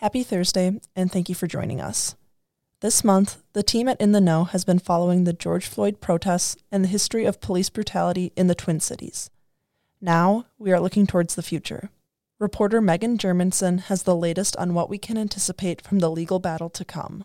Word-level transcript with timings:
Happy 0.00 0.22
Thursday, 0.22 0.78
and 0.94 1.10
thank 1.10 1.30
you 1.30 1.34
for 1.34 1.46
joining 1.46 1.80
us. 1.80 2.16
This 2.82 3.02
month, 3.02 3.42
the 3.54 3.62
team 3.62 3.88
at 3.88 3.98
In 3.98 4.12
the 4.12 4.20
Know 4.20 4.44
has 4.44 4.62
been 4.62 4.78
following 4.78 5.24
the 5.24 5.32
George 5.32 5.66
Floyd 5.66 6.02
protests 6.02 6.58
and 6.70 6.84
the 6.84 6.88
history 6.88 7.24
of 7.24 7.40
police 7.40 7.70
brutality 7.70 8.30
in 8.36 8.46
the 8.46 8.54
Twin 8.54 8.78
Cities. 8.78 9.30
Now, 9.98 10.44
we 10.58 10.70
are 10.70 10.80
looking 10.80 11.06
towards 11.06 11.34
the 11.34 11.42
future. 11.42 11.88
Reporter 12.38 12.82
Megan 12.82 13.16
Germanson 13.16 13.80
has 13.84 14.02
the 14.02 14.14
latest 14.14 14.54
on 14.58 14.74
what 14.74 14.90
we 14.90 14.98
can 14.98 15.16
anticipate 15.16 15.80
from 15.80 16.00
the 16.00 16.10
legal 16.10 16.40
battle 16.40 16.68
to 16.68 16.84
come. 16.84 17.24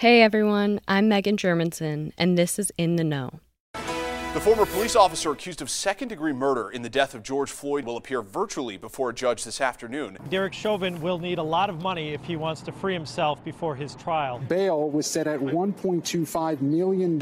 Hey 0.00 0.22
everyone, 0.22 0.80
I'm 0.88 1.10
Megan 1.10 1.36
Germanson, 1.36 2.12
and 2.16 2.38
this 2.38 2.58
is 2.58 2.72
In 2.78 2.96
the 2.96 3.04
Know. 3.04 3.40
The 4.32 4.38
former 4.38 4.64
police 4.64 4.94
officer 4.94 5.32
accused 5.32 5.60
of 5.60 5.68
second 5.68 6.06
degree 6.06 6.32
murder 6.32 6.70
in 6.70 6.82
the 6.82 6.88
death 6.88 7.16
of 7.16 7.24
George 7.24 7.50
Floyd 7.50 7.84
will 7.84 7.96
appear 7.96 8.22
virtually 8.22 8.76
before 8.76 9.10
a 9.10 9.12
judge 9.12 9.42
this 9.42 9.60
afternoon. 9.60 10.18
Derek 10.28 10.52
Chauvin 10.52 11.00
will 11.00 11.18
need 11.18 11.38
a 11.38 11.42
lot 11.42 11.68
of 11.68 11.82
money 11.82 12.14
if 12.14 12.22
he 12.22 12.36
wants 12.36 12.60
to 12.62 12.70
free 12.70 12.94
himself 12.94 13.44
before 13.44 13.74
his 13.74 13.96
trial. 13.96 14.38
Bail 14.48 14.88
was 14.88 15.08
set 15.08 15.26
at 15.26 15.40
$1.25 15.40 16.60
million. 16.60 17.18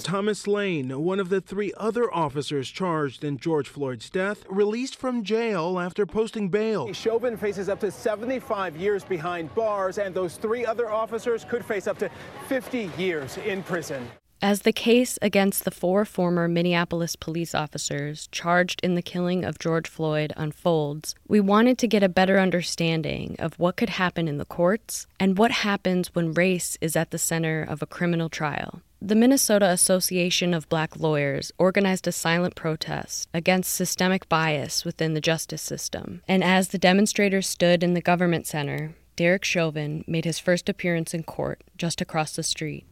Thomas 0.00 0.48
Lane, 0.48 1.00
one 1.00 1.20
of 1.20 1.28
the 1.28 1.40
three 1.40 1.72
other 1.76 2.12
officers 2.12 2.68
charged 2.68 3.22
in 3.22 3.38
George 3.38 3.68
Floyd's 3.68 4.10
death, 4.10 4.44
released 4.50 4.96
from 4.96 5.22
jail 5.22 5.78
after 5.78 6.06
posting 6.06 6.48
bail. 6.48 6.92
Chauvin 6.92 7.36
faces 7.36 7.68
up 7.68 7.78
to 7.78 7.92
75 7.92 8.76
years 8.76 9.04
behind 9.04 9.54
bars, 9.54 9.98
and 9.98 10.12
those 10.12 10.36
three 10.36 10.66
other 10.66 10.90
officers 10.90 11.44
could 11.44 11.64
face 11.64 11.86
up 11.86 11.98
to 11.98 12.10
50 12.48 12.90
years 12.98 13.38
in 13.46 13.62
prison. 13.62 14.04
As 14.40 14.62
the 14.62 14.72
case 14.72 15.18
against 15.20 15.64
the 15.64 15.72
four 15.72 16.04
former 16.04 16.46
Minneapolis 16.46 17.16
police 17.16 17.56
officers 17.56 18.28
charged 18.30 18.80
in 18.84 18.94
the 18.94 19.02
killing 19.02 19.44
of 19.44 19.58
George 19.58 19.88
Floyd 19.88 20.32
unfolds, 20.36 21.16
we 21.26 21.40
wanted 21.40 21.76
to 21.78 21.88
get 21.88 22.04
a 22.04 22.08
better 22.08 22.38
understanding 22.38 23.34
of 23.40 23.58
what 23.58 23.76
could 23.76 23.88
happen 23.90 24.28
in 24.28 24.38
the 24.38 24.44
courts 24.44 25.08
and 25.18 25.36
what 25.38 25.50
happens 25.50 26.14
when 26.14 26.32
race 26.32 26.78
is 26.80 26.94
at 26.94 27.10
the 27.10 27.18
center 27.18 27.62
of 27.62 27.82
a 27.82 27.86
criminal 27.86 28.28
trial. 28.28 28.80
The 29.02 29.16
Minnesota 29.16 29.70
Association 29.70 30.54
of 30.54 30.68
Black 30.68 30.96
Lawyers 30.96 31.50
organized 31.58 32.06
a 32.06 32.12
silent 32.12 32.54
protest 32.54 33.28
against 33.34 33.74
systemic 33.74 34.28
bias 34.28 34.84
within 34.84 35.14
the 35.14 35.20
justice 35.20 35.62
system. 35.62 36.22
And 36.28 36.44
as 36.44 36.68
the 36.68 36.78
demonstrators 36.78 37.48
stood 37.48 37.82
in 37.82 37.94
the 37.94 38.00
government 38.00 38.46
center, 38.46 38.94
Derek 39.16 39.44
Chauvin 39.44 40.04
made 40.06 40.24
his 40.24 40.38
first 40.38 40.68
appearance 40.68 41.12
in 41.12 41.24
court 41.24 41.64
just 41.76 42.00
across 42.00 42.36
the 42.36 42.44
street. 42.44 42.86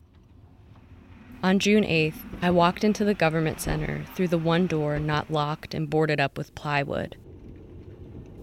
On 1.46 1.60
June 1.60 1.84
8th, 1.84 2.16
I 2.42 2.50
walked 2.50 2.82
into 2.82 3.04
the 3.04 3.14
government 3.14 3.60
center 3.60 4.04
through 4.16 4.26
the 4.26 4.36
one 4.36 4.66
door 4.66 4.98
not 4.98 5.30
locked 5.30 5.74
and 5.74 5.88
boarded 5.88 6.18
up 6.18 6.36
with 6.36 6.52
plywood. 6.56 7.16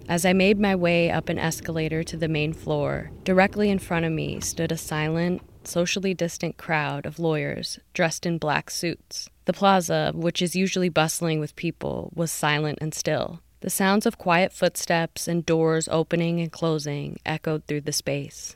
As 0.07 0.23
I 0.23 0.31
made 0.31 0.57
my 0.57 0.73
way 0.73 1.11
up 1.11 1.27
an 1.27 1.37
escalator 1.37 2.01
to 2.05 2.15
the 2.15 2.29
main 2.29 2.53
floor, 2.53 3.11
directly 3.25 3.69
in 3.69 3.79
front 3.79 4.05
of 4.05 4.13
me 4.13 4.39
stood 4.39 4.71
a 4.71 4.77
silent, 4.77 5.41
socially 5.65 6.13
distant 6.13 6.55
crowd 6.55 7.05
of 7.05 7.19
lawyers 7.19 7.77
dressed 7.93 8.25
in 8.25 8.37
black 8.37 8.69
suits. 8.69 9.29
The 9.43 9.51
plaza, 9.51 10.13
which 10.15 10.41
is 10.41 10.55
usually 10.55 10.87
bustling 10.87 11.41
with 11.41 11.57
people, 11.57 12.09
was 12.15 12.31
silent 12.31 12.77
and 12.79 12.93
still. 12.93 13.41
The 13.59 13.69
sounds 13.69 14.05
of 14.05 14.17
quiet 14.17 14.53
footsteps 14.53 15.27
and 15.27 15.45
doors 15.45 15.89
opening 15.91 16.39
and 16.39 16.53
closing 16.53 17.19
echoed 17.25 17.65
through 17.65 17.81
the 17.81 17.91
space. 17.91 18.55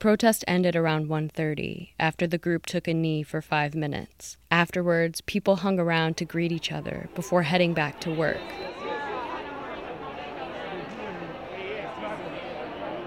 Protest 0.00 0.44
ended 0.48 0.74
around 0.74 1.08
1:30 1.08 1.92
after 2.00 2.26
the 2.26 2.38
group 2.38 2.66
took 2.66 2.88
a 2.88 2.94
knee 2.94 3.22
for 3.22 3.40
5 3.42 3.74
minutes. 3.74 4.38
Afterwards, 4.50 5.20
people 5.20 5.56
hung 5.56 5.78
around 5.78 6.16
to 6.16 6.24
greet 6.24 6.50
each 6.50 6.72
other 6.72 7.08
before 7.14 7.42
heading 7.42 7.74
back 7.74 8.00
to 8.00 8.10
work. 8.10 8.40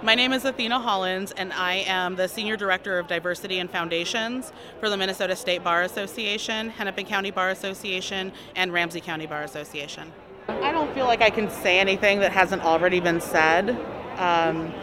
My 0.04 0.16
name 0.16 0.34
is 0.34 0.44
Athena 0.46 0.80
Hollins, 0.80 1.32
and 1.32 1.54
I 1.54 1.76
am 1.88 2.16
the 2.18 2.28
Senior 2.28 2.58
Director 2.58 3.00
of 3.00 3.08
Diversity 3.08 3.60
and 3.60 3.70
Foundations 3.70 4.52
for 4.80 4.90
the 4.90 4.98
Minnesota 4.98 5.36
State 5.36 5.64
Bar 5.64 5.84
Association, 5.84 6.70
Hennepin 6.70 7.06
County 7.06 7.32
Bar 7.32 7.50
Association, 7.50 8.34
and 8.56 8.74
Ramsey 8.74 9.00
County 9.00 9.26
Bar 9.26 9.44
Association. 9.44 10.12
I 10.50 10.74
don't 10.74 10.94
feel 10.94 11.06
like 11.06 11.22
I 11.22 11.30
can 11.30 11.50
say 11.50 11.80
anything 11.80 12.20
that 12.20 12.34
hasn't 12.34 12.64
already 12.64 13.00
been 13.00 13.22
said. 13.22 13.70
Um, 14.18 14.74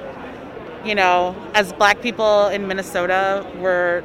you 0.85 0.95
know, 0.95 1.37
as 1.55 1.73
black 1.75 2.01
people 2.01 2.49
in 2.49 2.67
Minnesota, 2.67 3.47
we're 3.59 4.03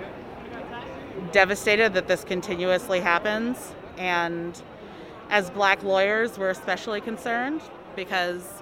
devastated 1.32 1.94
that 1.94 2.08
this 2.08 2.24
continuously 2.24 3.00
happens. 3.00 3.74
And 3.98 4.62
as 5.30 5.50
black 5.50 5.84
lawyers, 5.84 6.38
we're 6.38 6.50
especially 6.50 7.00
concerned 7.02 7.62
because 7.96 8.62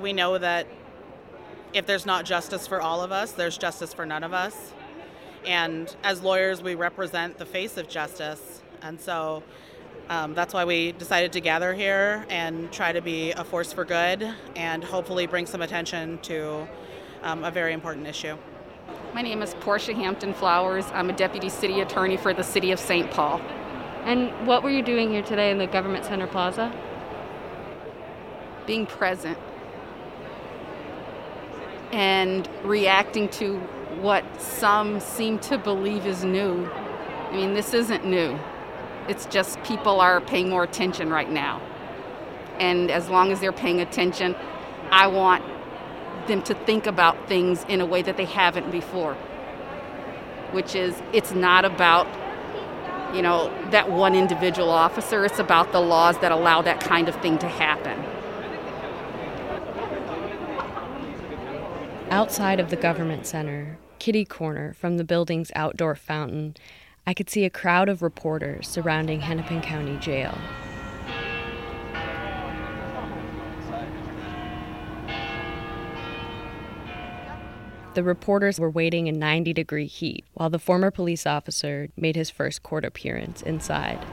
we 0.00 0.12
know 0.12 0.38
that 0.38 0.66
if 1.72 1.86
there's 1.86 2.06
not 2.06 2.24
justice 2.24 2.66
for 2.66 2.80
all 2.80 3.02
of 3.02 3.12
us, 3.12 3.32
there's 3.32 3.56
justice 3.56 3.92
for 3.94 4.04
none 4.04 4.24
of 4.24 4.32
us. 4.32 4.72
And 5.46 5.94
as 6.02 6.22
lawyers, 6.22 6.62
we 6.62 6.74
represent 6.74 7.38
the 7.38 7.46
face 7.46 7.76
of 7.76 7.88
justice. 7.88 8.62
And 8.82 9.00
so 9.00 9.42
um, 10.08 10.34
that's 10.34 10.54
why 10.54 10.64
we 10.64 10.92
decided 10.92 11.32
to 11.32 11.40
gather 11.40 11.72
here 11.72 12.26
and 12.28 12.72
try 12.72 12.92
to 12.92 13.00
be 13.00 13.32
a 13.32 13.44
force 13.44 13.72
for 13.72 13.84
good 13.84 14.28
and 14.56 14.82
hopefully 14.82 15.26
bring 15.26 15.46
some 15.46 15.62
attention 15.62 16.18
to 16.22 16.66
um, 17.24 17.42
a 17.42 17.50
very 17.50 17.72
important 17.72 18.06
issue. 18.06 18.36
My 19.14 19.22
name 19.22 19.42
is 19.42 19.54
Portia 19.54 19.94
Hampton 19.94 20.34
Flowers. 20.34 20.84
I'm 20.92 21.08
a 21.08 21.12
deputy 21.12 21.48
city 21.48 21.80
attorney 21.80 22.16
for 22.16 22.34
the 22.34 22.44
city 22.44 22.70
of 22.70 22.78
St. 22.78 23.10
Paul. 23.10 23.40
And 24.04 24.46
what 24.46 24.62
were 24.62 24.70
you 24.70 24.82
doing 24.82 25.10
here 25.10 25.22
today 25.22 25.50
in 25.50 25.58
the 25.58 25.66
Government 25.66 26.04
Center 26.04 26.26
Plaza? 26.26 26.70
Being 28.66 28.86
present 28.86 29.38
and 31.92 32.48
reacting 32.62 33.28
to 33.30 33.58
what 34.00 34.24
some 34.40 35.00
seem 35.00 35.38
to 35.38 35.56
believe 35.56 36.06
is 36.06 36.24
new. 36.24 36.66
I 36.66 37.36
mean, 37.36 37.54
this 37.54 37.72
isn't 37.72 38.04
new. 38.04 38.38
It's 39.08 39.26
just 39.26 39.62
people 39.62 40.00
are 40.00 40.20
paying 40.20 40.50
more 40.50 40.64
attention 40.64 41.08
right 41.08 41.30
now. 41.30 41.62
And 42.58 42.90
as 42.90 43.08
long 43.08 43.32
as 43.32 43.40
they're 43.40 43.52
paying 43.52 43.80
attention, 43.80 44.36
I 44.90 45.06
want 45.06 45.42
them 46.26 46.42
to 46.42 46.54
think 46.54 46.86
about 46.86 47.28
things 47.28 47.64
in 47.68 47.80
a 47.80 47.86
way 47.86 48.02
that 48.02 48.16
they 48.16 48.24
haven't 48.24 48.70
before. 48.70 49.14
Which 50.52 50.74
is, 50.74 51.02
it's 51.12 51.32
not 51.32 51.64
about, 51.64 52.06
you 53.14 53.22
know, 53.22 53.52
that 53.70 53.90
one 53.90 54.14
individual 54.14 54.70
officer, 54.70 55.24
it's 55.24 55.38
about 55.38 55.72
the 55.72 55.80
laws 55.80 56.18
that 56.18 56.32
allow 56.32 56.62
that 56.62 56.80
kind 56.80 57.08
of 57.08 57.16
thing 57.16 57.38
to 57.38 57.48
happen. 57.48 58.04
Outside 62.10 62.60
of 62.60 62.70
the 62.70 62.76
government 62.76 63.26
center, 63.26 63.78
kitty 63.98 64.24
corner 64.24 64.74
from 64.74 64.98
the 64.98 65.04
building's 65.04 65.50
outdoor 65.56 65.96
fountain, 65.96 66.54
I 67.06 67.14
could 67.14 67.28
see 67.28 67.44
a 67.44 67.50
crowd 67.50 67.88
of 67.88 68.02
reporters 68.02 68.68
surrounding 68.68 69.20
Hennepin 69.20 69.62
County 69.62 69.96
Jail. 69.98 70.38
The 77.94 78.02
reporters 78.02 78.58
were 78.58 78.70
waiting 78.70 79.06
in 79.06 79.20
90 79.20 79.52
degree 79.52 79.86
heat 79.86 80.24
while 80.34 80.50
the 80.50 80.58
former 80.58 80.90
police 80.90 81.26
officer 81.26 81.90
made 81.96 82.16
his 82.16 82.28
first 82.28 82.64
court 82.64 82.84
appearance 82.84 83.40
inside. 83.40 84.04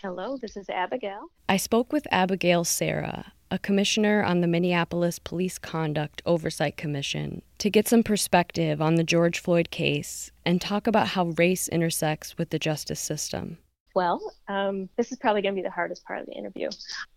Hello, 0.00 0.38
this 0.40 0.56
is 0.56 0.70
Abigail. 0.70 1.30
I 1.46 1.58
spoke 1.58 1.92
with 1.92 2.08
Abigail 2.10 2.64
Cerra, 2.64 3.34
a 3.50 3.58
commissioner 3.58 4.22
on 4.22 4.40
the 4.40 4.48
Minneapolis 4.48 5.18
Police 5.18 5.58
Conduct 5.58 6.22
Oversight 6.24 6.78
Commission, 6.78 7.42
to 7.58 7.68
get 7.68 7.86
some 7.86 8.02
perspective 8.02 8.80
on 8.80 8.94
the 8.94 9.04
George 9.04 9.38
Floyd 9.38 9.70
case 9.70 10.30
and 10.46 10.62
talk 10.62 10.86
about 10.86 11.08
how 11.08 11.26
race 11.36 11.68
intersects 11.68 12.38
with 12.38 12.48
the 12.48 12.58
justice 12.58 12.98
system. 12.98 13.58
Well, 13.94 14.34
um, 14.48 14.88
this 14.96 15.12
is 15.12 15.18
probably 15.18 15.42
going 15.42 15.54
to 15.54 15.58
be 15.58 15.64
the 15.64 15.70
hardest 15.70 16.04
part 16.04 16.20
of 16.20 16.26
the 16.26 16.32
interview. 16.32 16.70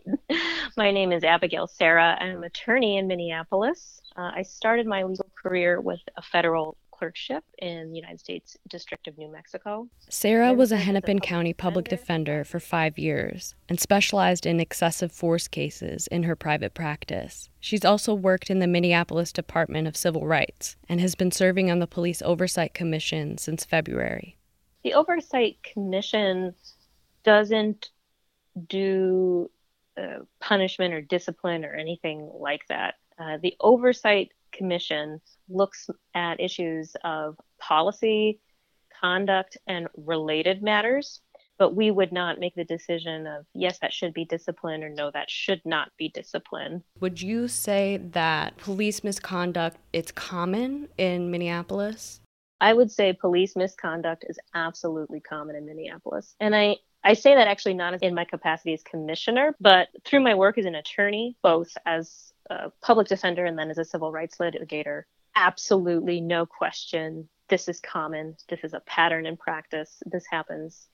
my 0.78 0.92
name 0.92 1.12
is 1.12 1.24
Abigail 1.24 1.68
Cerra. 1.68 2.18
I'm 2.20 2.38
an 2.38 2.44
attorney 2.44 2.98
in 2.98 3.08
Minneapolis. 3.08 4.02
Uh, 4.18 4.32
I 4.36 4.42
started 4.42 4.86
my 4.86 5.04
legal 5.04 5.30
career 5.42 5.80
with 5.80 6.02
a 6.18 6.22
federal 6.22 6.78
clerkship 6.92 7.44
in 7.60 7.92
the 7.92 7.96
United 7.96 8.20
States 8.20 8.58
District 8.70 9.08
of 9.08 9.18
New 9.18 9.32
Mexico. 9.32 9.88
Cerra 10.10 10.54
was 10.54 10.72
a 10.72 10.78
Hennepin 10.78 11.20
County 11.20 11.54
public 11.54 11.88
defender 11.88 12.44
for 12.44 12.60
five 12.60 12.98
years 12.98 13.54
and 13.68 13.80
specialized 13.80 14.46
in 14.46 14.60
excessive 14.60 15.12
force 15.12 15.48
cases 15.48 16.08
in 16.08 16.24
her 16.24 16.36
private 16.36 16.74
practice. 16.74 17.50
She's 17.60 17.86
also 17.86 18.14
worked 18.14 18.50
in 18.50 18.60
the 18.60 18.68
Minneapolis 18.68 19.34
Department 19.34 19.88
of 19.88 19.98
Civil 19.98 20.26
Rights 20.26 20.78
and 20.88 21.02
has 21.02 21.16
been 21.16 21.32
serving 21.32 21.70
on 21.70 21.80
the 21.80 21.88
Police 21.88 22.22
Oversight 22.22 22.74
Commission 22.74 23.38
since 23.38 23.66
February. 23.66 24.38
The 24.86 24.94
Oversight 24.94 25.58
Commission 25.64 26.54
doesn't 27.24 27.90
do 28.70 29.50
uh, 29.98 30.20
punishment 30.40 30.94
or 30.94 31.02
discipline 31.02 31.66
or 31.66 31.74
anything 31.74 32.30
like 32.32 32.68
that. 32.68 32.94
Uh, 33.18 33.40
the 33.42 33.56
Oversight 33.60 34.32
Commission 34.52 35.22
looks 35.50 35.90
at 36.14 36.40
issues 36.40 36.96
of 37.04 37.36
policy, 37.58 38.40
conduct, 39.02 39.58
and 39.66 39.88
related 39.98 40.62
matters, 40.62 41.22
but 41.58 41.76
we 41.76 41.90
would 41.90 42.12
not 42.12 42.40
make 42.40 42.54
the 42.54 42.64
decision 42.64 43.26
of 43.26 43.48
yes, 43.56 43.80
that 43.80 43.92
should 43.92 44.14
be 44.14 44.26
discipline 44.26 44.84
or 44.84 44.90
no, 44.90 45.10
that 45.10 45.32
should 45.32 45.62
not 45.66 45.90
be 45.98 46.10
discipline. 46.10 46.84
Would 47.00 47.24
you 47.24 47.48
say 47.48 47.98
that 48.12 48.58
police 48.58 49.04
misconduct 49.04 49.78
it's 49.94 50.12
common 50.12 50.90
in 50.96 51.32
Minneapolis? 51.32 52.20
I 52.62 52.74
would 52.74 52.92
say 52.92 53.14
police 53.14 53.56
misconduct 53.56 54.26
is 54.28 54.40
absolutely 54.54 55.20
common 55.20 55.56
in 55.56 55.66
Minneapolis. 55.66 56.36
And 56.40 56.56
I 56.56 56.78
I 57.04 57.14
say 57.14 57.36
that 57.36 57.48
actually 57.48 57.76
not 57.76 58.02
in 58.02 58.16
my 58.16 58.26
capacity 58.26 58.74
as 58.74 58.82
commissioner, 58.82 59.56
but 59.62 59.90
through 60.04 60.22
my 60.22 60.34
work 60.34 60.58
as 60.58 60.66
an 60.66 60.74
attorney, 60.74 61.36
both 61.44 61.78
as 61.86 62.34
a 62.50 62.72
public 62.82 63.08
defender 63.08 63.46
and 63.46 63.58
then 63.58 63.70
as 63.70 63.78
a 63.78 63.86
civil 63.86 64.12
rights 64.12 64.38
litigator. 64.38 65.04
Absolutely 65.36 66.20
no 66.20 66.48
question. 66.48 67.30
This 67.48 67.68
is 67.68 67.80
common. 67.80 68.36
This 68.50 68.62
is 68.64 68.74
a 68.74 68.80
pattern 68.80 69.28
in 69.28 69.38
practice. 69.38 70.02
This 70.08 70.26
happens 70.30 70.88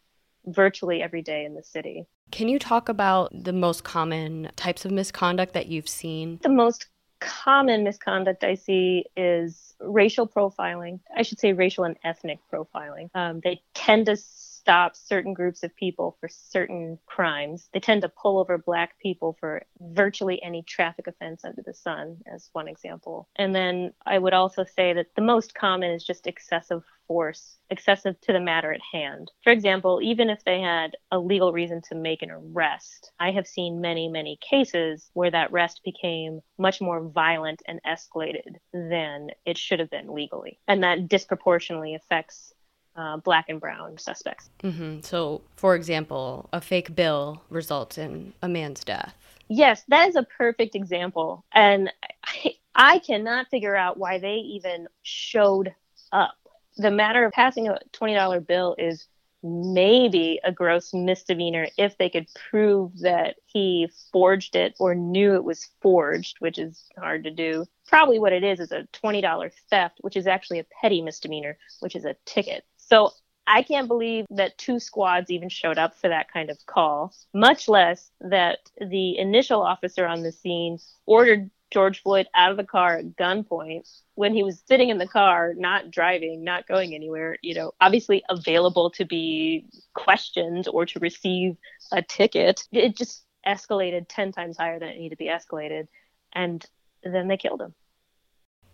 virtually 0.46 1.02
every 1.02 1.22
day 1.22 1.46
in 1.46 1.54
the 1.54 1.64
city. 1.64 2.06
Can 2.32 2.50
you 2.50 2.60
talk 2.60 2.90
about 2.90 3.32
the 3.34 3.54
most 3.54 3.86
common 3.86 4.50
types 4.58 4.84
of 4.84 4.92
misconduct 4.92 5.54
that 5.54 5.68
you've 5.68 5.90
seen? 5.90 6.40
The 6.42 6.50
most 6.50 6.88
common 7.22 7.84
misconduct 7.84 8.44
I 8.44 8.56
see 8.56 9.06
is 9.16 9.76
racial 9.80 10.28
profiling. 10.28 11.00
I 11.16 11.22
should 11.22 11.40
say 11.40 11.54
racial 11.54 11.86
and 11.86 11.98
ethnic 12.04 12.40
profiling. 12.52 13.10
Um, 13.16 13.40
they 13.42 13.62
tend 13.74 14.08
to 14.08 14.18
stop 14.62 14.96
certain 14.96 15.34
groups 15.34 15.64
of 15.64 15.76
people 15.76 16.16
for 16.20 16.30
certain 16.30 17.00
crimes. 17.08 17.68
They 17.74 17.80
tend 17.80 18.04
to 18.04 18.10
pull 18.10 18.38
over 18.38 18.60
black 18.60 19.00
people 19.00 19.36
for 19.40 19.64
virtually 19.80 20.42
any 20.44 20.62
traffic 20.62 21.08
offense 21.08 21.44
under 21.44 21.64
the 21.66 21.74
sun, 21.74 22.18
as 22.32 22.50
one 22.54 22.68
example. 22.68 23.28
And 23.36 23.56
then 23.56 23.94
I 24.06 24.20
would 24.20 24.34
also 24.34 24.64
say 24.64 24.94
that 24.94 25.08
the 25.16 25.24
most 25.24 25.56
common 25.56 25.90
is 25.90 26.04
just 26.04 26.28
excessive 26.28 26.84
force, 27.08 27.58
excessive 27.72 28.22
to 28.22 28.34
the 28.34 28.40
matter 28.40 28.72
at 28.72 28.82
hand. 28.94 29.32
For 29.44 29.52
example, 29.52 30.00
even 30.04 30.30
if 30.30 30.44
they 30.44 30.62
had 30.62 30.92
a 31.10 31.18
legal 31.18 31.52
reason 31.52 31.82
to 31.90 31.96
make 31.96 32.22
an 32.22 32.30
arrest, 32.30 33.12
I 33.20 33.32
have 33.32 33.48
seen 33.48 33.82
many, 33.82 34.10
many 34.10 34.38
cases 34.48 35.10
where 35.14 35.32
that 35.32 35.52
arrest 35.52 35.82
became 35.84 36.42
much 36.60 36.80
more 36.82 37.02
violent 37.02 37.64
and 37.68 37.82
escalated 37.84 38.58
than 38.74 39.30
it 39.44 39.58
should 39.58 39.80
have 39.80 39.90
been 39.90 40.14
legally. 40.14 40.60
And 40.68 40.84
that 40.84 41.10
disproportionately 41.10 41.96
affects 41.96 42.54
uh, 42.96 43.18
black 43.18 43.46
and 43.50 43.60
brown 43.60 43.98
suspects. 43.98 44.50
Mm-hmm. 44.64 45.02
So, 45.02 45.42
for 45.56 45.76
example, 45.76 46.50
a 46.52 46.62
fake 46.62 46.96
bill 46.96 47.42
results 47.50 47.98
in 47.98 48.34
a 48.42 48.48
man's 48.48 48.84
death. 48.84 49.16
Yes, 49.48 49.84
that 49.90 50.08
is 50.10 50.16
a 50.16 50.24
perfect 50.24 50.76
example. 50.76 51.44
And 51.52 51.92
I, 52.24 52.56
I 52.76 53.00
cannot 53.00 53.50
figure 53.50 53.76
out 53.76 53.98
why 53.98 54.20
they 54.20 54.36
even 54.36 54.88
showed 55.04 55.74
up. 56.12 56.36
The 56.78 56.92
matter 56.92 57.26
of 57.26 57.34
passing 57.34 57.68
a 57.68 57.80
$20 57.94 58.48
bill 58.48 58.76
is 58.78 59.08
maybe 59.44 60.40
a 60.44 60.52
gross 60.52 60.94
misdemeanor 60.94 61.68
if 61.78 61.98
they 61.98 62.10
could 62.10 62.28
prove 62.50 63.00
that 63.00 63.38
he 63.48 63.90
forged 64.12 64.56
it 64.56 64.76
or 64.80 64.94
knew 64.94 65.34
it 65.36 65.44
was 65.44 65.70
forged, 65.82 66.38
which 66.40 66.60
is 66.60 66.86
hard 66.98 67.24
to 67.24 67.32
do. 67.32 67.66
Probably 67.88 68.20
what 68.20 68.34
it 68.34 68.44
is 68.44 68.60
is 68.60 68.72
a 68.72 68.88
$20 68.94 69.52
theft, 69.70 69.98
which 70.02 70.16
is 70.16 70.28
actually 70.28 70.60
a 70.60 70.66
petty 70.82 71.02
misdemeanor, 71.02 71.58
which 71.80 71.96
is 71.96 72.06
a 72.06 72.16
ticket. 72.26 72.64
So 72.92 73.12
I 73.48 73.64
can't 73.64 73.88
believe 73.88 74.26
that 74.32 74.58
two 74.58 74.78
squads 74.78 75.32
even 75.32 75.48
showed 75.48 75.78
up 75.78 75.96
for 75.96 76.10
that 76.10 76.32
kind 76.32 76.50
of 76.50 76.58
call, 76.66 77.14
much 77.34 77.70
less 77.70 78.12
that 78.20 78.60
the 78.80 79.18
initial 79.18 79.62
officer 79.62 80.06
on 80.06 80.24
the 80.24 80.32
scene 80.34 80.78
ordered 81.06 81.50
George 81.72 82.02
Floyd 82.02 82.28
out 82.36 82.52
of 82.52 82.58
the 82.58 82.66
car 82.66 82.98
at 82.98 83.16
gunpoint 83.16 83.90
when 84.16 84.34
he 84.34 84.44
was 84.44 84.62
sitting 84.68 84.90
in 84.90 84.98
the 84.98 85.08
car, 85.08 85.54
not 85.56 85.90
driving, 85.90 86.44
not 86.44 86.68
going 86.68 86.94
anywhere, 86.94 87.38
you 87.42 87.54
know, 87.54 87.72
obviously 87.80 88.24
available 88.28 88.90
to 88.92 89.06
be 89.06 89.68
questioned 89.94 90.68
or 90.68 90.86
to 90.86 91.00
receive 91.00 91.56
a 91.94 92.02
ticket. 92.02 92.68
It 92.74 92.98
just 92.98 93.24
escalated 93.48 94.08
10 94.10 94.34
times 94.34 94.58
higher 94.58 94.80
than 94.80 94.90
it 94.90 94.98
needed 94.98 95.16
to 95.18 95.24
be 95.24 95.30
escalated. 95.30 95.88
And 96.34 96.66
then 97.04 97.30
they 97.30 97.38
killed 97.38 97.62
him. 97.62 97.74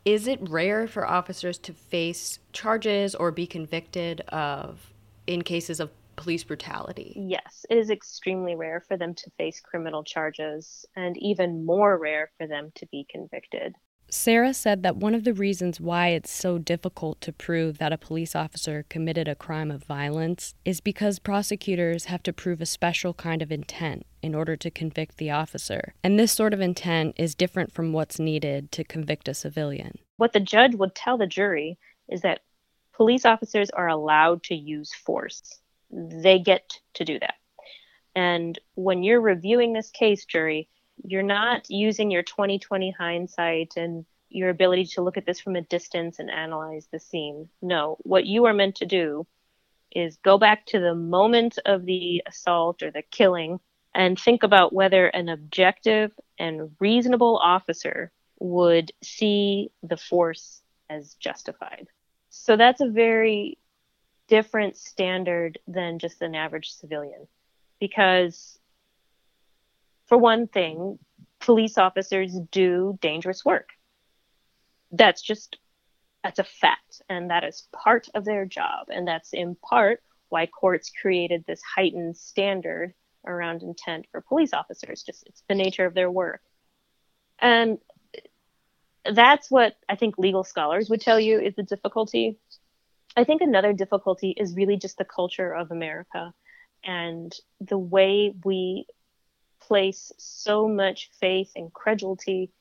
Is 0.08 0.26
it 0.26 0.40
rare 0.50 0.88
for 0.88 1.06
officers 1.06 1.58
to 1.58 1.74
face 1.74 2.40
charges 2.54 3.14
or 3.14 3.30
be 3.30 3.46
convicted 3.46 4.22
of 4.30 4.94
in 5.28 5.42
cases 5.42 5.82
of 5.82 5.92
police 6.16 6.46
brutality? 6.46 7.12
Yes, 7.18 7.66
it 7.70 7.78
is 7.78 7.90
extremely 7.90 8.56
rare 8.56 8.80
for 8.80 8.96
them 8.96 9.14
to 9.16 9.30
face 9.32 9.60
criminal 9.60 10.06
charges 10.06 10.86
and 10.96 11.18
even 11.18 11.66
more 11.66 11.98
rare 11.98 12.32
for 12.38 12.48
them 12.48 12.72
to 12.76 12.86
be 12.86 13.06
convicted. 13.10 13.76
Cerra 14.10 14.54
said 14.54 14.84
that 14.84 14.96
one 14.96 15.14
of 15.14 15.26
the 15.26 15.34
reasons 15.34 15.82
why 15.82 16.10
it's 16.10 16.32
so 16.32 16.58
difficult 16.58 17.20
to 17.22 17.34
prove 17.34 17.78
that 17.78 17.92
a 17.92 17.98
police 17.98 18.36
officer 18.36 18.86
committed 18.90 19.28
a 19.28 19.36
crime 19.36 19.70
of 19.70 19.84
violence 19.84 20.56
is 20.64 20.80
because 20.80 21.20
prosecutors 21.20 22.06
have 22.06 22.24
to 22.24 22.32
prove 22.32 22.62
a 22.62 22.66
special 22.66 23.14
kind 23.14 23.42
of 23.42 23.52
intent 23.52 24.06
in 24.22 24.34
order 24.34 24.56
to 24.56 24.72
convict 24.72 25.18
the 25.18 25.30
officer. 25.30 25.94
And 26.04 26.18
this 26.18 26.32
sort 26.32 26.54
of 26.54 26.62
intent 26.62 27.16
is 27.18 27.36
different 27.36 27.74
from 27.74 27.92
what's 27.92 28.18
needed 28.18 28.72
to 28.72 28.86
convict 28.86 29.28
a 29.28 29.34
civilian. 29.34 30.00
What 30.16 30.32
the 30.32 30.40
judge 30.40 30.76
would 30.76 30.96
tell 30.96 31.18
the 31.18 31.28
jury 31.28 31.78
is 32.08 32.22
that 32.22 32.42
police 32.94 33.26
officers 33.26 33.70
are 33.72 33.90
allowed 33.90 34.42
to 34.44 34.56
use 34.56 34.94
force, 34.94 35.60
they 35.92 36.40
get 36.40 36.80
to 36.94 37.04
do 37.04 37.20
that. 37.20 37.36
And 38.16 38.58
when 38.76 39.04
you're 39.04 39.22
reviewing 39.22 39.74
this 39.74 39.92
case, 39.92 40.26
jury, 40.26 40.70
you're 41.04 41.24
not 41.24 41.70
using 41.70 42.12
your 42.12 42.24
2020 42.24 42.92
hindsight 42.92 43.74
and 43.78 44.06
your 44.30 44.50
ability 44.50 44.86
to 44.86 45.02
look 45.02 45.18
at 45.18 45.26
this 45.26 45.40
from 45.40 45.56
a 45.56 45.62
distance 45.62 46.20
and 46.20 46.30
analyze 46.30 46.88
the 46.92 47.00
scene. 47.00 47.50
No, 47.62 47.98
what 48.02 48.26
you 48.26 48.46
are 48.46 48.54
meant 48.54 48.76
to 48.76 48.86
do 48.86 49.26
is 49.92 50.18
go 50.18 50.38
back 50.38 50.66
to 50.68 50.80
the 50.80 50.96
moment 50.96 51.58
of 51.66 51.86
the 51.86 52.24
assault 52.28 52.84
or 52.84 52.92
the 52.92 53.04
killing 53.04 53.60
and 53.96 54.20
think 54.20 54.44
about 54.44 54.74
whether 54.74 55.08
an 55.08 55.30
objective 55.30 56.12
and 56.38 56.72
reasonable 56.80 57.38
officer 57.38 58.12
would 58.40 58.92
see 59.02 59.72
the 59.82 59.98
force 59.98 60.62
as 60.90 61.16
justified. 61.16 61.88
So 62.30 62.58
that's 62.58 62.82
a 62.82 62.88
very 62.88 63.58
different 64.28 64.78
standard 64.78 65.58
than 65.68 66.00
just 66.00 66.22
an 66.22 66.36
average 66.36 66.72
civilian 66.72 67.28
because 67.80 68.60
for 70.08 70.18
one 70.18 70.48
thing, 70.48 71.00
police 71.40 71.78
officers 71.78 72.38
do 72.52 72.98
dangerous 73.02 73.46
work. 73.46 73.70
That's 74.92 75.22
just 75.22 75.58
that's 76.24 76.40
a 76.40 76.44
fact 76.44 77.02
and 77.10 77.30
that 77.30 77.44
is 77.44 77.68
part 77.72 78.10
of 78.16 78.26
their 78.26 78.46
job 78.46 78.88
and 78.90 79.08
that's 79.08 79.34
in 79.34 79.56
part 79.56 80.02
why 80.30 80.46
courts 80.46 80.92
created 81.02 81.46
this 81.46 81.62
heightened 81.62 82.18
standard 82.18 82.94
around 83.26 83.64
intent 83.64 84.08
for 84.12 84.22
police 84.22 84.54
officers. 84.54 85.04
Just 85.04 85.24
it's 85.28 85.44
the 85.48 85.56
nature 85.56 85.86
of 85.86 85.94
their 85.94 86.12
work. 86.12 86.42
And 87.40 87.78
that's 89.10 89.50
what 89.50 89.74
i 89.88 89.96
think 89.96 90.18
legal 90.18 90.44
scholars 90.44 90.90
would 90.90 91.00
tell 91.00 91.20
you 91.20 91.40
is 91.40 91.56
the 91.56 91.64
difficulty. 91.64 92.38
I 93.16 93.24
think 93.24 93.42
another 93.42 93.74
difficulty 93.74 94.32
is 94.32 94.56
really 94.56 94.78
just 94.78 94.98
the 94.98 95.06
culture 95.06 95.54
of 95.54 95.72
america 95.72 96.34
and 96.84 97.34
the 97.62 97.78
way 97.78 98.34
we 98.44 98.86
place 99.68 100.12
so 100.18 100.68
much 100.68 101.10
faith 101.20 101.52
and 101.56 101.74
credulity 101.74 102.52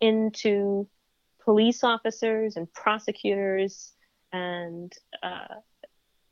into 0.00 0.88
police 1.44 1.84
officers 1.84 2.56
and 2.56 2.72
prosecutors 2.72 3.92
and 4.32 4.92
uh, 5.22 5.54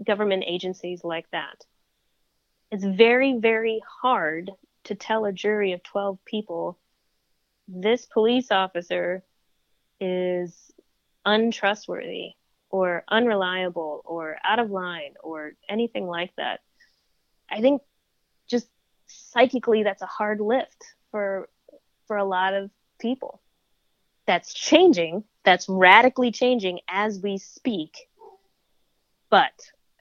government 0.05 0.45
agencies 0.47 1.03
like 1.05 1.31
that. 1.31 1.65
It's 2.71 2.85
very, 2.85 3.39
very 3.39 3.81
hard 4.03 4.51
to 4.85 4.95
tell 4.95 5.25
a 5.25 5.33
jury 5.33 5.73
of 5.73 5.83
12 5.83 6.19
people 6.25 6.79
this 7.69 8.05
police 8.07 8.51
officer 8.51 9.23
is 10.01 10.73
untrustworthy 11.25 12.33
or 12.69 13.05
unreliable 13.09 14.03
or 14.05 14.37
out 14.45 14.59
of 14.59 14.71
line 14.71 15.15
or 15.23 15.53
anything 15.69 16.07
like 16.07 16.33
that. 16.37 16.61
I 17.51 17.61
think 17.61 17.83
just 18.49 18.69
psychically 19.07 19.83
that's 19.83 20.03
a 20.03 20.07
hard 20.07 20.41
lift 20.41 20.85
for 21.11 21.49
for 22.07 22.17
a 22.17 22.25
lot 22.25 22.55
of 22.55 22.71
people 23.01 23.41
that's 24.27 24.53
changing, 24.55 25.25
that's 25.45 25.69
radically 25.69 26.33
changing 26.33 26.81
as 26.89 27.21
we 27.21 27.39
speak, 27.39 28.09
but 29.31 29.53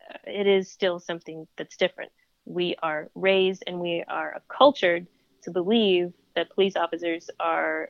uh, 0.10 0.18
it 0.26 0.48
is 0.48 0.70
still 0.72 1.00
something 1.00 1.48
that's 1.58 1.78
different. 1.78 2.12
We 2.46 2.76
are 2.82 3.10
raised 3.16 3.64
and 3.68 3.80
we 3.80 4.04
are 4.08 4.42
cultured 4.48 5.08
to 5.44 5.52
believe 5.52 6.14
that 6.36 6.50
police 6.54 6.76
officers 6.76 7.30
are 7.40 7.90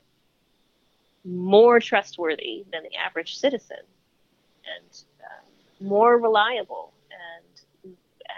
more 1.26 1.80
trustworthy 1.80 2.66
than 2.72 2.84
the 2.84 2.96
average 2.96 3.38
citizen 3.38 3.78
and 4.66 5.04
uh, 5.22 5.84
more 5.84 6.18
reliable 6.18 6.94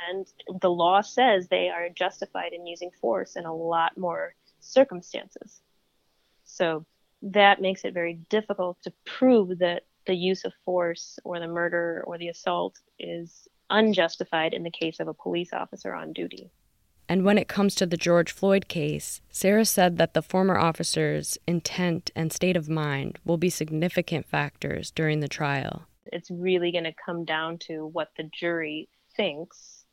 and 0.10 0.26
the 0.62 0.70
law 0.70 1.02
says 1.02 1.48
they 1.48 1.70
are 1.70 1.90
justified 1.90 2.54
in 2.54 2.66
using 2.66 2.92
force 3.02 3.36
in 3.36 3.46
a 3.46 3.56
lot 3.56 3.98
more 3.98 4.36
circumstances 4.60 5.62
so 6.46 6.86
that 7.22 7.62
makes 7.62 7.84
it 7.84 7.94
very 7.94 8.20
difficult 8.30 8.82
to 8.84 8.94
prove 9.04 9.60
that 9.60 9.84
the 10.06 10.16
use 10.16 10.46
of 10.46 10.54
force 10.64 11.20
or 11.24 11.40
the 11.40 11.48
murder 11.48 12.04
or 12.06 12.18
the 12.18 12.30
assault 12.30 12.80
is 13.00 13.48
unjustified 13.70 14.54
in 14.54 14.64
the 14.64 14.72
case 14.72 15.00
of 15.00 15.08
a 15.08 15.14
police 15.14 15.52
officer 15.52 15.94
on 15.94 16.14
duty. 16.14 16.52
And 17.10 17.24
when 17.24 17.38
it 17.38 17.48
comes 17.48 17.76
to 17.76 17.86
the 17.86 17.98
George 17.98 18.32
Floyd 18.32 18.68
case, 18.68 19.22
Cerra 19.30 19.66
said 19.66 19.98
that 19.98 20.14
the 20.14 20.22
former 20.22 20.58
officer's 20.58 21.38
intent 21.48 22.12
and 22.16 22.32
state 22.32 22.58
of 22.58 22.70
mind 22.70 23.20
will 23.26 23.38
be 23.38 23.50
significant 23.50 24.28
factors 24.28 24.92
during 24.92 25.20
the 25.20 25.28
trial. 25.28 25.88
It's 26.12 26.32
really 26.32 26.72
going 26.72 26.84
to 26.84 26.94
come 26.94 27.26
down 27.26 27.58
to 27.60 27.88
what 27.88 28.10
the 28.18 28.30
jury 28.32 28.90
thinks 29.16 29.85